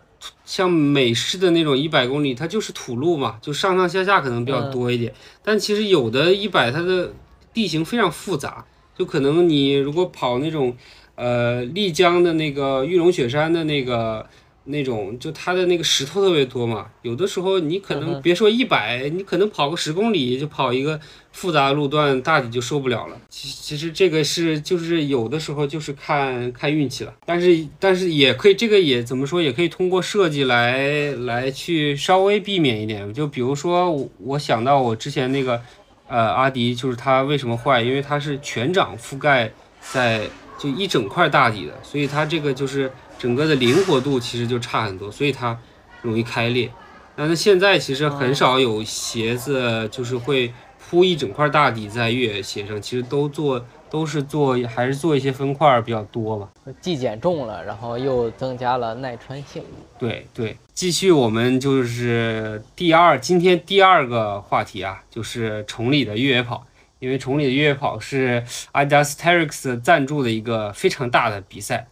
[0.44, 5.10] 像美式的那种一百公里，它就是土路嘛，就上上下下可能比较嗯多一点。
[5.42, 7.14] 但其实有的一百它的
[7.54, 10.76] 地形非常复杂，就可能你如果跑那种
[11.14, 14.26] 呃丽江的那个玉龙雪山的那个。
[14.66, 21.00] 那种就它的那个石头特别多嘛，有的时候你可嗯能别说一百、你可能跑个十公里就跑一个
[21.32, 23.16] 复杂的路段，大体就受不了了。
[23.28, 33.12] 其其实这个是就是有的时候就是看看运气了，但是但是也可以，这个也怎么说，也可以通过设计来来去稍微避免一点。
[33.14, 35.60] 就比如说我我想到我之前那个
[36.08, 45.58] 呃阿迪，就是它为什么坏，因为它是全掌覆盖在就一整块大底的，所以它这个就是整个的灵活度其实就差很多，所以它
[46.02, 46.70] 容易开裂。
[47.14, 56.48] 但是现在其实很少有鞋子就是会铺一整块大底在越野鞋上，其实都做都是做还是做一些分块儿比较多吧。
[56.80, 59.62] 既减重了，然后又增加了耐穿性。
[59.98, 66.66] 对对，继续我们就是第二今天第二个话题啊，就是崇礼的越野跑，
[66.98, 68.44] 因为崇礼的越野跑是
[68.74, 71.88] Adidas Terrex 赞助的一个非常大的比赛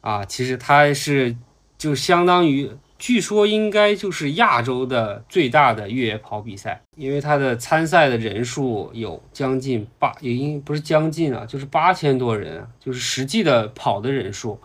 [0.00, 1.36] 啊，其实它是
[1.76, 2.70] 就相当于。
[3.00, 14.58] 据说应该就是亚洲的最大的越野跑比赛，因为它的参赛的人数有将近八，也应不是将近啊，就是八千多人啊，就是实际的跑的人数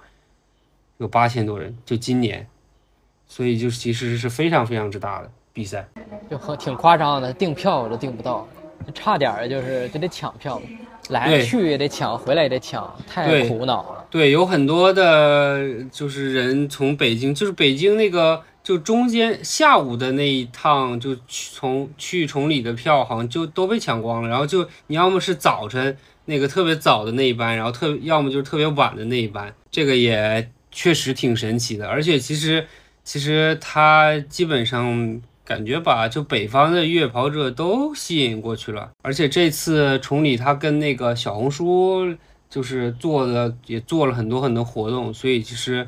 [0.98, 2.48] 有八千多人，就今年，
[3.28, 5.88] 所以就其实是非常非常之大的比赛。
[6.28, 8.48] 就很挺夸张的，订票我都订不到，
[8.96, 10.60] 差点儿就是就得抢票，
[11.10, 14.03] 来去也得抢，回来也得抢，太苦恼了。
[14.14, 24.30] 对，有很多的，就是人从北京，就是北京那个，就中间下午的那一趟，就从去崇礼的票，好像就都被抢光了。
[24.30, 31.88] 然后就你要么是早晨那个特别早的那一班，然后特要么就是特别晚的那一班，这个也确实挺神奇的。
[31.88, 32.68] 而且其实
[33.03, 38.91] 其实他基本上感觉把就北方的越野跑者都吸引过去了。
[39.01, 42.16] 而且这次崇礼他跟那个小红书。
[42.54, 45.88] 就是做的也做了很多很多活动，所以其实，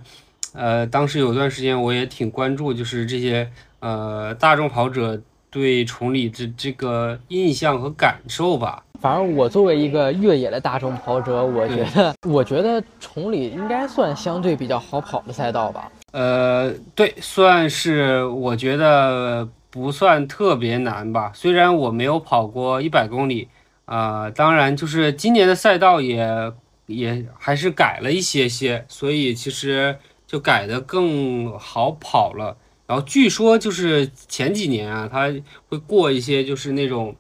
[0.52, 3.48] 呃，当时有段时间我也挺关注，就是这些
[3.82, 8.84] 呃大众跑者对崇礼这这个印象和感受吧。
[9.00, 15.92] 反正我作为一个越野的大众跑者，我觉得我觉得崇礼应该算相对比较好跑的赛道吧。
[16.14, 21.32] 呃，对，算是我觉得不算特别难吧。
[21.36, 23.48] 虽然我没有跑过一百公里。
[23.86, 26.52] 啊，当然，就是今年的赛道也
[26.88, 32.58] 也还是改了一些些，所以其实就改的更好跑了。
[32.88, 35.32] 然后据说就是前几年啊，他
[35.68, 37.16] 会过一些就是那种，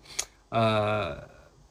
[0.49, 1.18] 呃，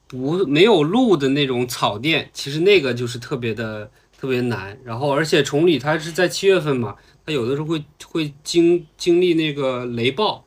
[0.07, 4.77] 不没有路的那种草甸，其实那个就是特别的特别难。
[4.83, 10.44] 然后而且崇礼它是在七月份嘛，它有的时候会会经经历那个雷暴。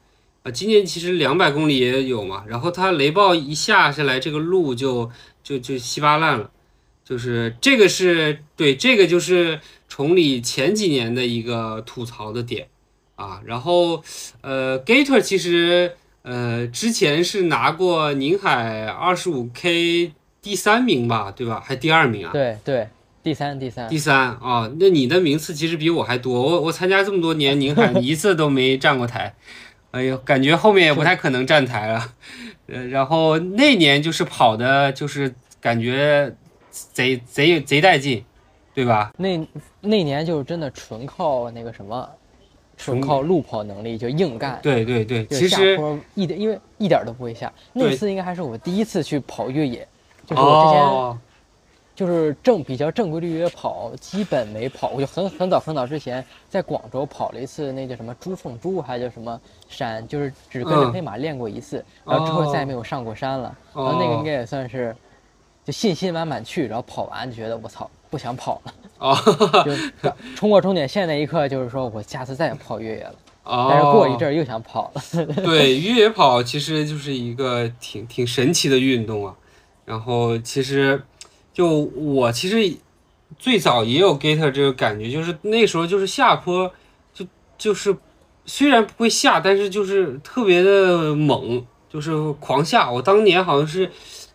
[0.51, 5.11] 今年其实两百公里也有嘛，然后它雷暴一下下来，这个路就
[5.43, 6.51] 就就稀巴烂了，
[7.05, 12.69] 就是这个是对这个就是崇礼前几年的一个吐槽的点
[13.17, 13.41] 啊。
[13.45, 14.03] 然后
[14.43, 15.93] 呃，Gator 其实
[16.23, 21.63] 呃之前是拿过宁海二十五 K 第三名吧，对吧？
[21.65, 22.33] 还第二名啊？
[22.33, 22.89] 对对，
[23.23, 24.71] 第三第三第三啊。
[24.79, 29.35] 那你的名次其实比我还多，我我参加这么多年宁海， 一次都没站过台。
[29.91, 32.13] 哎呦，感觉后面也不太可能站台了，
[32.67, 36.31] 呃，然后那年就是跑的，就是感觉
[36.71, 38.23] 贼贼贼带劲，
[38.75, 39.13] 对吧？
[39.17, 39.49] 那
[39.81, 42.09] 那年就是真的纯靠那个什么，
[42.77, 44.61] 纯靠路跑能力就硬干。
[44.63, 45.79] 对对对，其实
[46.15, 47.51] 一点因为一点都不会下。
[47.73, 49.89] 那次应该还是我第一次去跑越野，
[50.27, 51.29] 就是我之前。
[51.99, 54.91] 就是正比较正规的越野跑，基本没跑。
[54.91, 63.57] 我就很很早很早之前在广州跑了一次，那叫什么珠凤珠还叫什么山，就是只跟着黑马练过一次，然后之后再也没有上过山了。
[63.75, 64.95] 然后那个应该也算是，
[65.65, 68.75] 就信心满满去，然后跑完就觉得我操不想跑了。
[68.99, 69.17] 哦，
[69.65, 73.15] 就冲过终点线那一刻，就是说我下次再也不跑越野了。
[73.45, 75.25] 哦，但是过一阵又想跑了。
[75.37, 79.35] 对， 越野跑其实就是一个挺挺神奇的运动啊。
[79.85, 81.03] 然后其实。
[81.51, 82.77] 就我其实
[83.37, 86.71] 最早也有 Gator 这个感觉，就是那时候就是下坡，
[87.13, 87.27] 就
[87.59, 87.97] 就是
[88.49, 92.91] 虽然不会下，但是就是特别的猛，就是狂下。
[92.91, 93.89] 我当年好像是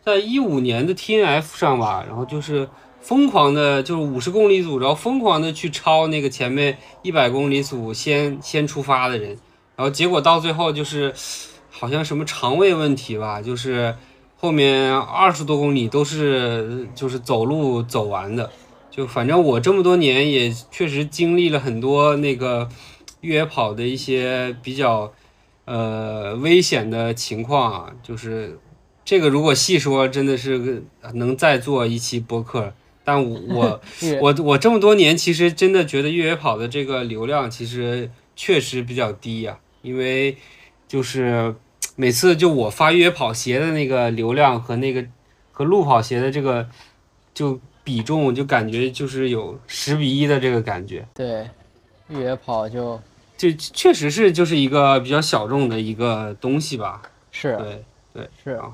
[0.06, 2.70] 在一五年的 TNF 上吧，然后就是
[3.02, 9.32] 疯狂的，就是五十公里组，然后疯狂的去超那个前面一百公里组先先出发的人，
[9.76, 11.14] 然后结果到最后就是
[11.70, 13.94] 好像什么肠胃问题吧，就是。
[14.36, 18.52] 后面二十多公里都是就是走路走完的，
[18.92, 22.68] 就反正我这么多年也确实经历了很多那个
[23.24, 25.12] 越野跑的一些比较
[25.66, 28.60] 呃危险的情况啊，就是
[29.04, 30.84] 这个如果细说真的是
[31.16, 33.82] 能再做一期播客，但我
[34.22, 40.38] 我我这么多年其实真的觉得越野跑的这个流量其实确实比较低呀，因为
[40.88, 41.56] 就是。
[41.96, 45.06] 每次就我发越野跑鞋的那个流量和那个
[45.52, 46.68] 和路跑鞋的这个
[47.36, 51.08] 就比重，就感觉就是有十比一的这个感觉。
[51.14, 51.48] 对，
[52.08, 53.00] 越野跑就
[53.52, 57.02] 就确实是就是一个比较小众的一个东西吧。
[57.32, 57.84] 是，对
[58.14, 58.72] 对是啊。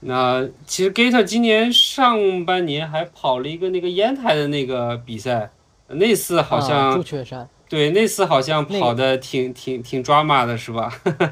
[0.00, 5.50] 那其实 Gator 今年上半年还跑了一个那个烟台的那个比赛，
[5.88, 7.46] 那次好像朱雀山。
[7.68, 10.90] 对，那次好像跑的挺挺挺抓马的是吧？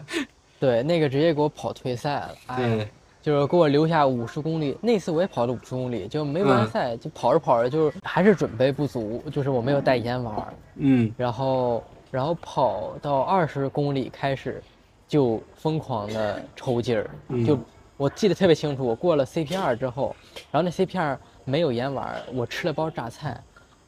[0.61, 2.87] 对，那个直接给我跑退赛了，哎，
[3.23, 4.77] 就是给我留下五十公里。
[4.83, 10.35] 那次我也跑了五十公里，就没完赛，就跑着跑着就还是准备不足，就是我没有带烟丸，
[10.75, 11.83] 嗯，然后
[12.17, 14.63] 然后跑到二十公里开始，
[15.07, 17.11] 就疯狂的抽筋儿，
[17.47, 17.59] 就
[17.99, 20.17] 我记得特别清楚，我过了 CP2 之后，
[20.51, 23.39] 然后那 CP2 没有盐丸，我吃了包榨菜，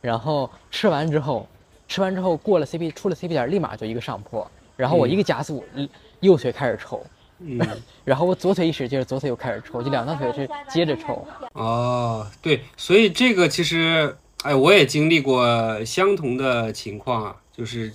[0.02, 1.48] 然后吃完之后，
[1.88, 5.64] 吃完之后过了 CP 出了 CP 点，立马就一个上坡，然后我一个加速。
[6.20, 7.02] 右腿开始抽，
[7.38, 7.58] 嗯，
[8.04, 11.26] 然后我左腿一使劲，左腿又开始抽，就两条腿是接着抽。
[11.54, 17.90] 哦，对，所以这个其实，哎，我也经历过相同的情况啊，就是，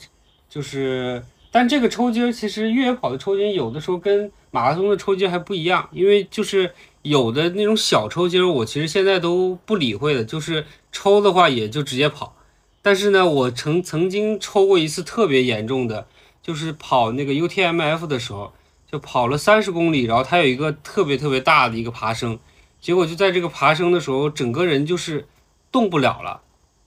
[0.54, 12.36] 就是，但这个抽筋其实越野跑的抽筋有的时候跟马拉松的抽筋还不一样，因为就是有的那种小抽筋儿，我其实现在都不理会的，就是抽的话也就直接跑。
[12.84, 16.06] 但是呢，我曾曾经抽过一次特别严重的，
[16.44, 18.54] 就是跑那个 UTMF 的时候，
[18.92, 22.38] 就跑了三十公里，然后它有一个特别特别大的一个爬升，
[22.80, 25.26] 结果就在这个爬升的时候，整个人就是
[25.72, 26.42] 动不了了，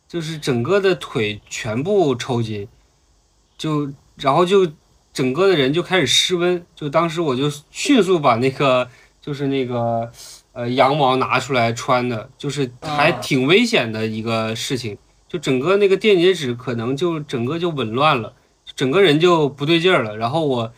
[0.06, 2.68] 就是整个的腿全部抽筋，
[3.57, 4.66] 就然后就
[5.12, 8.88] 整个的人就开始失温，就当时我就迅速把那个
[9.20, 10.11] 就是那个
[10.52, 14.96] 呃羊毛拿出来穿的，就是还挺危险的一个事情。
[15.28, 18.32] 就整个那个电解质可能就整个就紊乱了，
[18.76, 20.16] 整个人就不对劲儿了。
[20.16, 20.72] 然后我，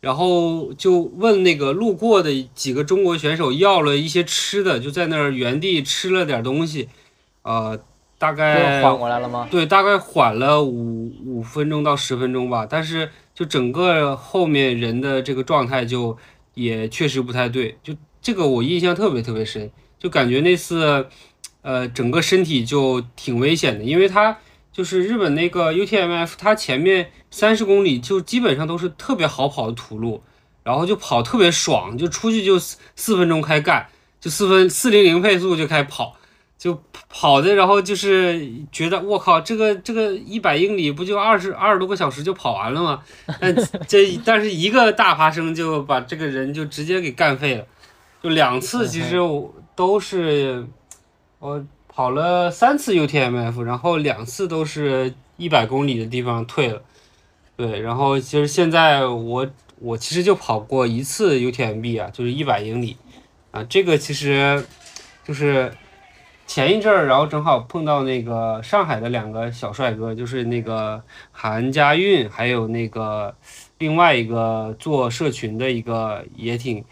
[0.00, 6.90] 然后就问那个路过的几个中国选手要了一些吃的，就在那儿原地吃了点东西，
[7.40, 7.80] 呃，
[8.18, 9.48] 大概缓过来了吗？
[9.50, 12.66] 对，大概缓了五五分钟到十分钟吧。
[12.68, 16.16] 但是就整个后面人的这个状态就
[16.54, 21.06] 也确实不太对，就这个我印象特别特别深，就感觉那次。
[21.62, 24.38] 呃，整个身体就挺危险的，因为它
[24.72, 30.22] 就是日本那个 UTMF，它前面三十公里就基本上都是特别好跑的土路，
[30.62, 33.84] 然后就跑特别爽，就出去就四四分钟开干，
[34.20, 36.14] 就四分四零零配速就开始跑，
[36.66, 43.02] 就跑的，然后就是觉得我靠，这个这个一百英里不就二十二十多个小时就跑完了吗？
[43.40, 43.54] 但
[43.86, 47.64] 这但是一个大爬升就把这个人就直接给干废了，
[48.22, 50.66] 就两次其实我都是。
[51.38, 56.82] 我跑了三次 UTMF，然后两次都是一百公里的地方退了。
[57.56, 59.46] 对，然后其实现在我
[59.78, 62.96] 我其实就跑过一次 UTMB 啊，就是一百英里
[63.50, 63.62] 啊。
[63.64, 64.64] 这个其实
[65.28, 65.70] 就是
[66.46, 73.34] 前一阵儿，然后正好碰到那个上海的两个小帅哥，就是那个韩家运，还有那个
[73.78, 76.84] 另外一个做社群的一个也挺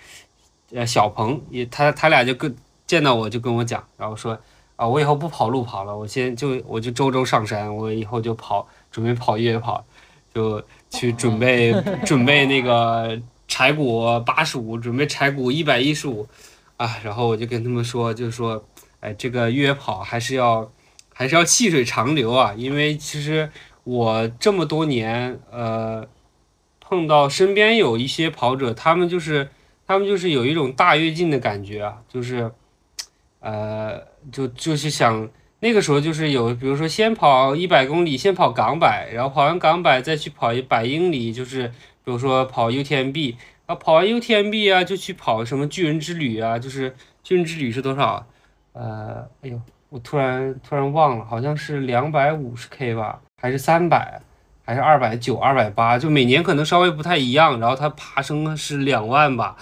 [0.72, 2.54] 呃小鹏，也他他俩就跟。
[2.86, 4.38] 见到我就跟我讲，然后说
[4.76, 9.82] 啊，我以后不跑路跑了，我先就我就周周上山，我以后就跑，准备跑越野跑，
[10.34, 11.74] 就去准备
[12.04, 16.28] 准备那个柴谷八十五，准备柴谷一百一十五，
[16.76, 18.62] 啊，然后我就跟他们说，就是说，
[19.04, 20.72] 哎，这个越野跑还是要
[21.12, 23.50] 还是要细水长流啊，因为其实
[23.84, 26.08] 我这么多年，呃，
[26.80, 29.48] 碰到身边有一些跑者，他们就是
[29.86, 32.50] 他们就是有一种大跃进的感觉啊，就是。
[33.46, 34.00] 呃，
[34.32, 35.28] 就就是想
[35.60, 43.34] 那个时候就是有，比如说先跑一百公里，先跑港百，然后跑完港百再去跑一百英里，就是比如说跑 UTMB，
[43.66, 48.26] 啊，跑完 UTMB 啊，就去跑什么巨人之旅啊，就是巨人之旅是多少？
[48.74, 49.58] 呃，哎呦，
[49.88, 54.20] 我突然突然忘了，好像是两百五十 K 吧，还是三百，
[54.64, 55.98] 还是二百九、二百八？
[55.98, 59.56] 就每年可能稍微不太一样，然后它爬升是两万吧，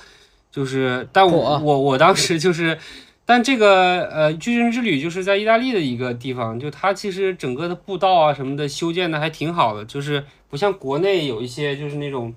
[0.51, 2.77] 就是，但我我我当时就是。
[3.25, 12.35] 但这个呃，巨人之旅就是在意大利的一个地方，就它其实整个的步道啊什么的修建的还挺好的，就是不像国内有一些就是那种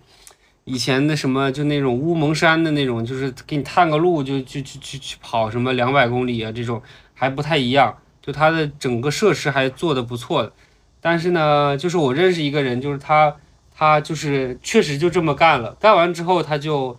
[0.65, 6.81] 以前的什么就那种乌蒙山的那种，就是给你探个路就去去去去跑什么两百公里啊这种
[7.13, 10.51] 还不太一样，就它的整个设施还做的不错的。
[10.99, 13.35] 但是呢，就是我认识一个人，就是他
[13.73, 16.97] 他就是确实就这么干了，干完之后他就。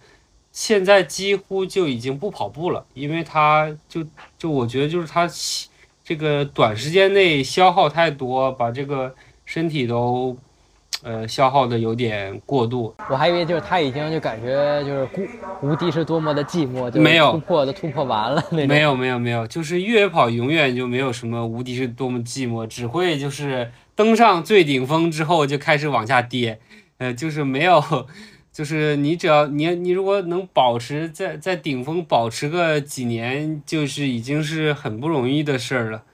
[0.53, 4.03] 现在几乎就已经不跑步了，因为他就
[4.39, 5.29] 就我觉得就是他
[6.03, 9.14] 这个短时间内消耗太多，把这个
[9.45, 10.35] 身体都
[11.03, 12.94] 呃消耗的有点过度。
[13.09, 15.26] 我还以为就是他已经就感觉就是孤
[15.62, 18.68] 无敌是多么的寂寞，就没有突破的突破完了那种。
[18.68, 26.60] 没有没有没有，就是越野跑永远就没有什么无敌是多么寂寞，只会就是登上最顶峰之后就开始往下跌，
[26.98, 27.82] 呃，就是没有。
[28.56, 36.05] 就是你只要你你如果能保持在在顶峰保持个几年，就是已经是很不容易的事儿了，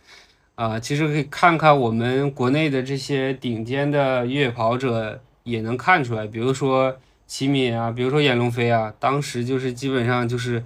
[0.55, 6.97] 啊，其实可以看看我们国内的这些顶尖的越野跑者也能看出来，比如说
[7.27, 10.63] 齐敏啊，比如说闫龙飞啊，当时就是基本上就是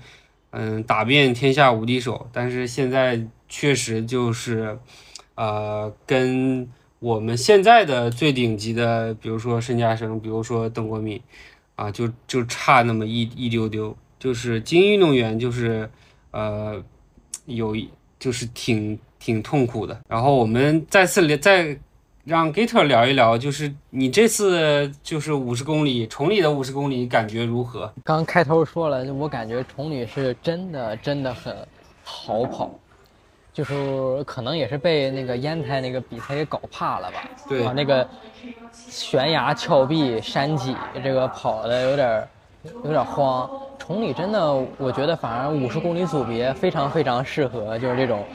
[0.50, 4.78] 嗯打遍天下无敌手，但是现在确实就是
[5.34, 6.68] 呃跟
[6.98, 11.20] 我们现在的最顶级的，比如说申嘉生，比如说邓国敏。
[11.76, 15.90] 啊，就就差那么一一丢丢，就是精英运动员，就是
[16.30, 16.82] 呃，
[17.44, 17.76] 有
[18.18, 19.98] 就是挺挺痛苦的。
[20.08, 21.76] 然后我们再次聊，再
[22.24, 27.92] 让 Gator 聊一聊，就是你这次就是五十公里崇礼的五十公里感觉如何？
[28.04, 31.54] 刚开头说了，我感觉崇礼是真的真的很
[32.02, 32.70] 好跑。
[33.52, 37.26] 就是可能也是被那个烟台那个比赛给搞怕了吧？
[37.48, 38.06] 对，那个
[38.70, 42.28] 悬崖峭壁山脊，这个跑的有点
[42.84, 43.48] 有点慌。
[43.78, 48.26] 崇礼真的，我觉得反而五十公里组别非常非常适合，就是这种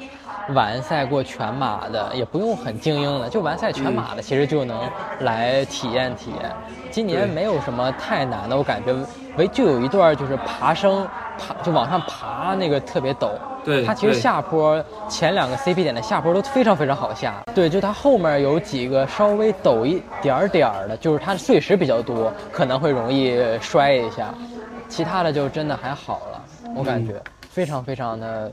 [0.53, 6.51] 完赛过全马的，也不用很精英的，就完赛全马的，其实就能来体验体验。
[6.89, 8.93] 今年没有什么太难的，我感觉
[9.37, 11.07] 唯就有一段就是爬升，
[11.37, 13.29] 爬就往上爬那个特别陡。
[13.63, 17.35] 对，它其实下坡前两个 CP 点的下坡都非常非常好下。
[17.53, 24.33] 对，就它后面有几个稍微陡一点点儿的，就是它碎石比较多，可能会容易摔一下。
[24.89, 26.41] 其他的就真的还好了，
[26.75, 27.13] 我感觉
[27.49, 28.51] 非常非常的，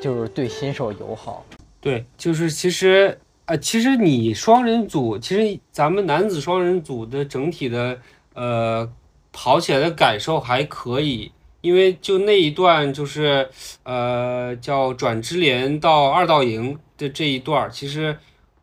[0.00, 1.44] 就是对新手友好。
[1.80, 7.98] 对，就是其实呃，其实你双人组，其实咱们男子双人组的整体的
[8.34, 8.90] 呃
[9.32, 13.48] 跑起来的感受还可以，因为就那一段就是
[13.84, 18.16] 呃叫转支连到二道营的这一段，其实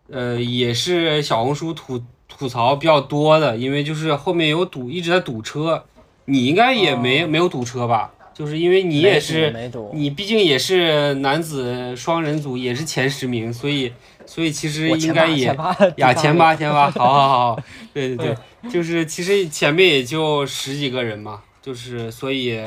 [0.10, 5.86] 呃也是小红书吐吐槽比较多的，因为就是后面有堵，一直在堵车。
[6.26, 8.14] 你应该也没没有堵车吧？
[8.34, 9.54] 就是因为你也是，
[9.94, 13.92] 你毕竟也是男子双人组，也是前十名，所以
[14.26, 15.56] 所以其实应该也
[15.98, 22.60] 呀前八前八，好好好， 对对对，就是其实前面也就十几个人嘛，就是所以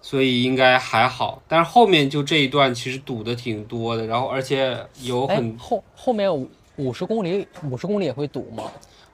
[0.00, 8.64] 所以应该还好，但是后面就这一段其实堵的挺多的，然后而且有很后后面五五十公里五十公里也会堵吗？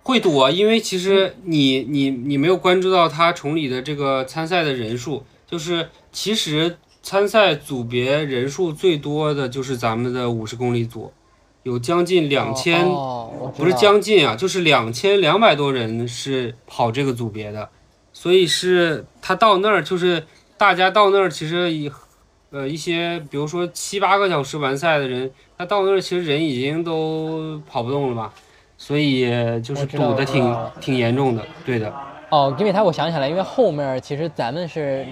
[0.05, 11.13] 会堵啊，因为其实你你你没有关注到他崇礼的这个参赛的人数，就是其实参赛组别人数最多的就是咱们的五十公里组，
[11.63, 12.85] 有将近两千，
[13.57, 17.69] 不是将近啊，就是两千两百多人是跑这个组别的，
[18.13, 20.27] 所以是他到那儿就是
[20.59, 21.91] 大家到那儿其实一
[22.51, 28.33] 呃一些比如说七八个小时完赛的人，他到那儿其实人已经都跑不动了吧。
[28.79, 29.25] 所以
[29.63, 31.91] 就是堵的挺挺严重的，对的。
[32.29, 35.07] 哦，因为他我想起来，因为后面其实咱们是，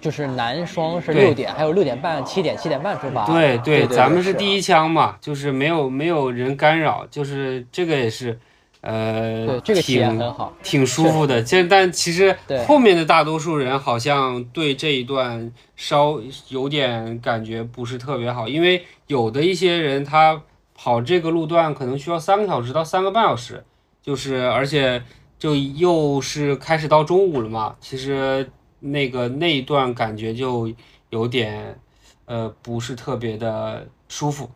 [0.00, 3.26] 就是男双是六点，还有六点半、七点、七点半出发。
[3.26, 8.38] 对对，咱们是第一枪嘛，就是没有没有人干扰，就是这个也是，
[8.80, 11.42] 呃，对这个体验很好，挺舒服的。
[11.42, 20.42] 这但其实后面的大多数人好像对这一段稍有点感觉不是特别好，因为有的一些人他。
[20.78, 23.64] 跑这个路段可能需要三个小时到三个半小时，
[24.02, 25.02] 就是而且
[25.38, 28.50] 就又是开始到中午了嘛，其实
[28.80, 30.72] 那个那一段感觉就
[31.10, 31.78] 有点，
[32.24, 34.50] 呃，不是特别的舒服，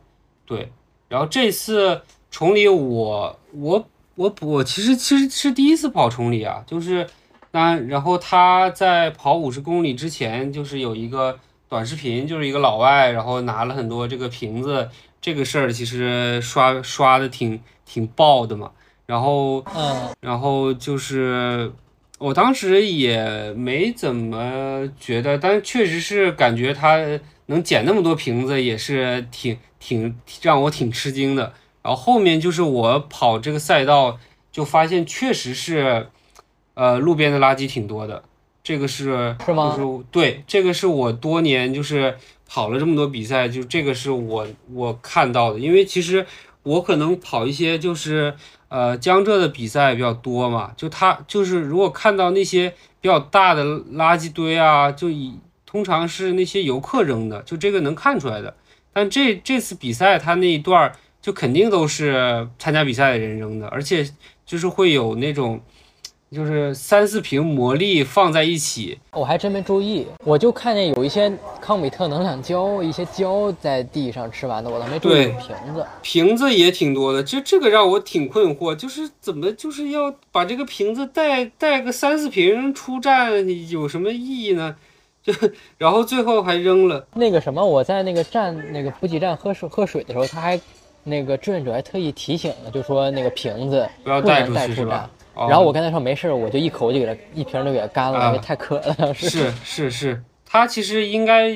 [0.46, 0.72] 对。
[1.08, 7.08] 然后这次崇礼我我我我其实其实是第一次跑崇礼啊，就是
[7.50, 11.38] 那然后他在跑五十公里之前就是有一个
[11.68, 14.88] 短视频，就是一个老外，然后拿了很多这个瓶子。
[15.20, 18.70] 这个事儿其实刷刷的挺挺爆的嘛，
[19.10, 21.72] 然后，嗯，然后就是
[22.18, 26.98] 我当时也没怎么觉得，但确实是感觉他
[27.46, 31.52] 能捡那么多瓶子也是挺挺让我挺吃惊的。
[31.82, 34.18] 然后后面就是我跑这个赛道
[34.52, 36.06] 就发现确实是，
[36.74, 38.22] 呃，路边的垃圾挺多的，
[38.62, 39.74] 这个是是吗？
[39.76, 42.16] 就是对，这个是我多年就是。
[42.52, 46.26] 跑了这么多比赛，就这个是我我看到的，因为其实
[46.64, 48.34] 我可能跑一些就是
[48.70, 52.70] 呃江浙的比赛比较多嘛，就他就是如果看到那些
[53.02, 58.56] 比较大的垃圾堆啊，就以通常是那些游客扔的，就这个能看出来的。
[58.94, 60.90] 但这这次比赛他那一段
[61.20, 64.08] 就肯定都是参加比赛的人扔的，而且
[64.46, 65.60] 就是会有那种。
[66.32, 75.84] 就是三四瓶魔力放在一起，我还真没注意，我就看见有一些康比特能量胶，一些胶在地上吃完的，我倒没注意瓶子。
[76.02, 84.76] 瓶子也挺多的，就这个让我挺困惑，就是怎么就是要把这个瓶子带带个三四瓶出站，有什么意义呢？
[85.24, 85.32] 就
[85.78, 87.04] 然后最后还扔了。
[87.14, 90.60] 那个什么，我在那个站那个补给站喝水喝水的时候，他还
[91.02, 95.10] 那个志愿者还特意提醒了，就说那个瓶子不要带出去是吧？
[95.34, 99.14] 然后我跟他说没事，我就一口就给他一瓶就给他干了，因为太渴了。
[99.14, 101.50] 是是是，他其实应该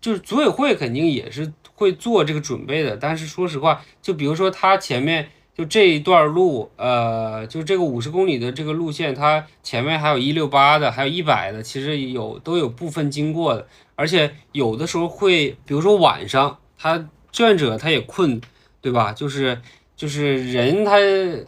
[0.00, 2.96] 就是组委会肯定也是会做这个准备的。
[2.96, 5.26] 但是说实话，就比如说他前面
[5.56, 13.66] 就这一段路，呃，就这个五十公里的这个路线，他前面还有一六八的，还有一百的，其实有都有部分经过的。
[13.96, 18.40] 而且有的时候会，比如说晚上，他志愿者他也困，
[18.80, 19.12] 对吧？
[19.12, 19.60] 就是
[19.96, 20.92] 就是人他，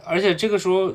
[0.05, 0.91] 而且这个时候。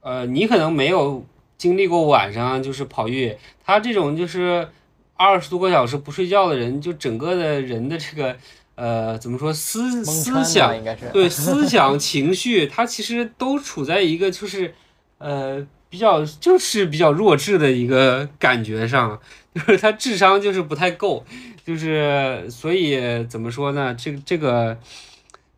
[0.00, 1.24] 呃，你可能没有
[1.58, 4.68] 经历过晚上就是跑越野，他这种就是
[5.16, 8.36] 二十多个小时不睡觉的人，就整个的人的这个
[8.76, 10.74] 呃怎么说思思想
[11.12, 14.74] 对思想情绪，他其实都处在一个就是
[15.18, 19.20] 呃比较就是比较弱智的一个感觉上，
[19.54, 21.24] 就是他智商就是不太够，
[21.66, 23.94] 就是所以怎么说呢？
[23.94, 24.78] 这个这个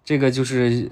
[0.04, 0.90] 这个就是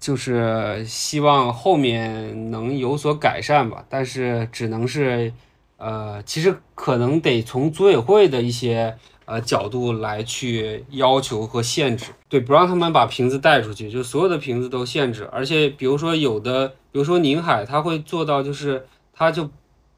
[0.00, 5.32] 就是希望后面能有所改善吧，但是只能是
[5.76, 8.96] 呃，其实可能得从组委会的一些。
[9.28, 15.28] 呃，角度来去要求和限制，对，不让他们把瓶子带出去，就所有的瓶子都限制。
[15.32, 19.50] 而且，比如说有的，比如说宁海，他会做到，就是他就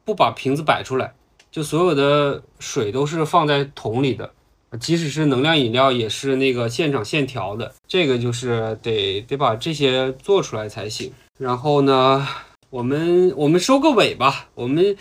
[0.03, 1.13] 不把瓶子摆出来，
[1.51, 4.33] 就所有的水都是放在桶里的，
[4.81, 7.73] 即使是能量饮料也是那个现场现调的。
[7.87, 11.13] 这个就是得得把这些做出来才行。
[11.39, 12.27] 然后呢，
[12.71, 14.97] 我们我们收个尾吧，我们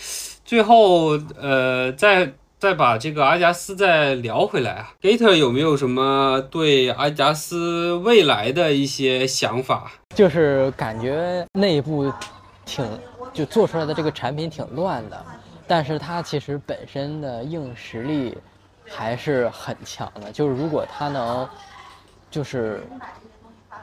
[0.45, 2.33] 最后呃再。
[2.59, 9.91] 再把这个阿加斯再聊回来啊，Gator 有没有什么对阿加斯未来的一些想法？
[10.15, 12.11] 就是感觉内部
[12.65, 12.83] 挺
[13.31, 15.23] 就做出来的这个产品挺乱的，
[15.67, 18.35] 但是它其实本身的硬实力
[18.89, 20.31] 还是很强的。
[20.31, 21.47] 就是如果他能，
[22.29, 22.81] 就是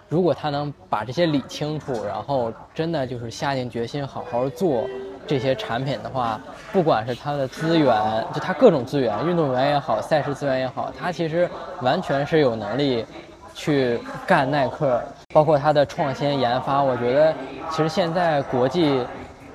[0.08, 4.86] 如果他能把这些理清楚，然后真的就是下定决心好好做。
[5.26, 6.38] 这些产品的话，
[6.70, 11.48] 不管是他的资源，就他各种资源，运动员也好，赛事资源也好，他其实
[11.80, 13.06] 完全是有能力
[13.54, 15.02] 去干耐克。
[15.32, 17.34] 包括它的创新研发，我觉得
[17.70, 19.02] 其实现在国际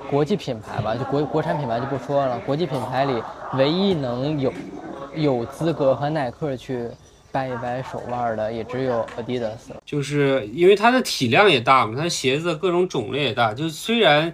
[0.09, 3.23] 国际品牌吧，就国国产品牌就不说了，国际品牌里
[3.53, 4.51] 唯一能有
[5.15, 6.87] 有资格和耐克去
[7.31, 9.81] 掰一掰手腕的，也只有 Adidas 了。
[9.85, 14.33] 就是因为它的体量也大嘛，它鞋子各种种类也大，就虽然。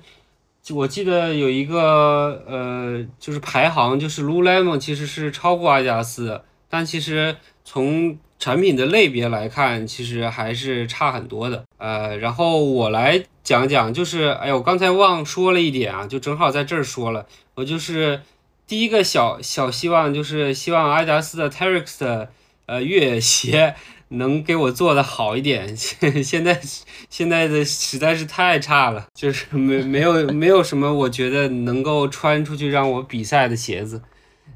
[0.73, 11.64] 我记得有一个呃，就是排行，就是 Lululemon 其实是超过阿迪达斯，但其实从产品的类别来看，其实还是差很多的。
[11.77, 18.22] 呃，然后我来讲讲，就是哎呦，我刚才忘说了一点啊，就正好在这儿说了，我就是
[18.67, 22.29] 第一个小小希望，就是希望阿迪达斯的 Terrex 的
[22.65, 23.75] 呃越野鞋。
[24.09, 26.61] 能给我做的好一点，现 现在
[27.09, 34.03] 现在的实在是太差了，就是没没有没有什么我觉得能够穿出去让我比赛的鞋子，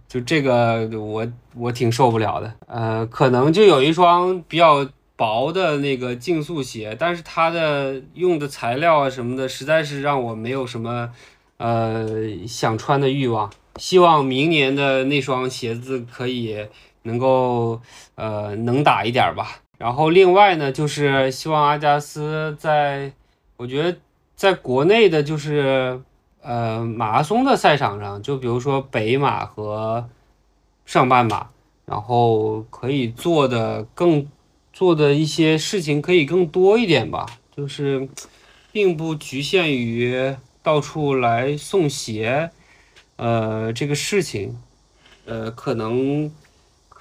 [0.08, 2.54] 就这个我我挺受不了的。
[2.68, 11.10] 呃，可能就有一双比较薄的那个竞速鞋，但是它的用的材料啊什么的，实在是让我没有什么
[11.58, 12.08] 呃
[12.48, 13.50] 想穿的欲望。
[13.80, 16.68] 希望明年的那双鞋子可以。
[17.04, 17.82] 能够
[18.16, 23.14] 呃能打一点吧，然后另外呢，就是希望阿加斯在，
[23.56, 23.98] 我觉得
[24.36, 26.02] 在国内的，就是
[26.42, 30.10] 呃马拉松的赛场上，就比如说北马和
[30.86, 31.48] 上半马，
[31.86, 34.28] 然后可以做的更
[34.74, 37.26] 做的一些事情可以更多一点吧，
[37.56, 38.10] 就是
[38.74, 42.52] 并不局限于到处来送鞋，
[43.20, 44.58] 呃这个事情，
[45.26, 46.32] 呃可能。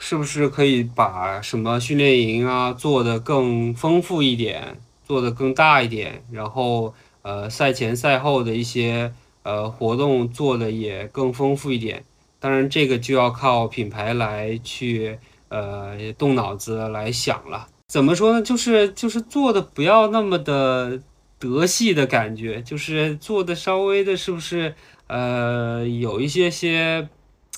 [0.01, 9.12] 是不是可以把什么训练营啊做得更丰富一点，做得更大一点，然后呃赛前赛后的一些
[9.43, 12.05] 呃活动做的也更丰富一点。
[12.39, 15.19] 当然这个就要靠品牌来去
[15.49, 17.66] 呃动脑子来想了。
[17.89, 18.40] 怎么说呢？
[18.40, 21.01] 就是就是做的不要那么的
[21.40, 24.77] 德系的感觉，就是做的稍微的，是不是
[25.09, 27.09] 呃有一些些。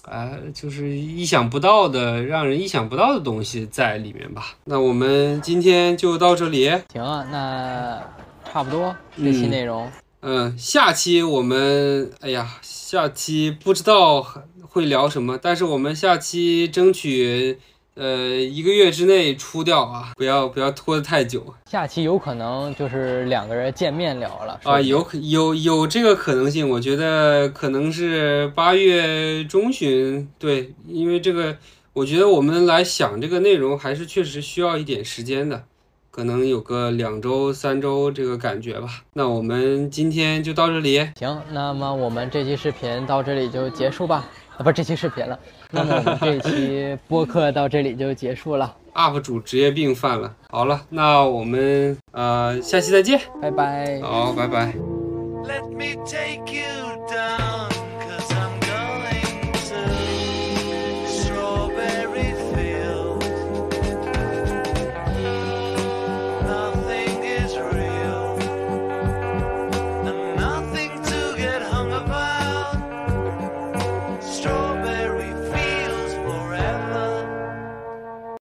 [0.03, 4.57] 呃，就是意想不到的，让人意想不到的东西在里面吧。
[4.65, 6.71] 那我们今天就到这里。
[6.91, 8.03] 行啊，那
[8.51, 9.89] 差不多这期内容。
[10.23, 14.27] 嗯，下期我们，哎呀，下期不知道
[14.63, 17.59] 会聊什么，但是我们下期争取。
[18.01, 21.55] 呃，一个月之内出掉啊，不要不要拖得太久。
[21.67, 30.27] 下期有可能就是两个人见面聊了啊，有可有有这个可能性，我觉得可能是八月中旬。
[30.39, 31.59] 对，因为这个，
[31.93, 35.65] 我觉得我们来想这个内容还是确实需要一点时间的，
[36.11, 38.89] 可能有个两周三周这个感觉吧。
[39.13, 41.07] 那我们今天就到这里。
[41.19, 44.27] 行，那么我们这期视频到这里就结束吧。
[44.57, 45.39] 啊，不是这期视频了。
[45.73, 48.77] 那么我们这期播客到这里就结束了。
[48.95, 50.35] UP 主职业病犯了。
[50.51, 54.01] 好了，那我们呃下期再见，拜拜。
[54.03, 54.75] 好，拜拜。
[55.45, 57.80] Let me take you down.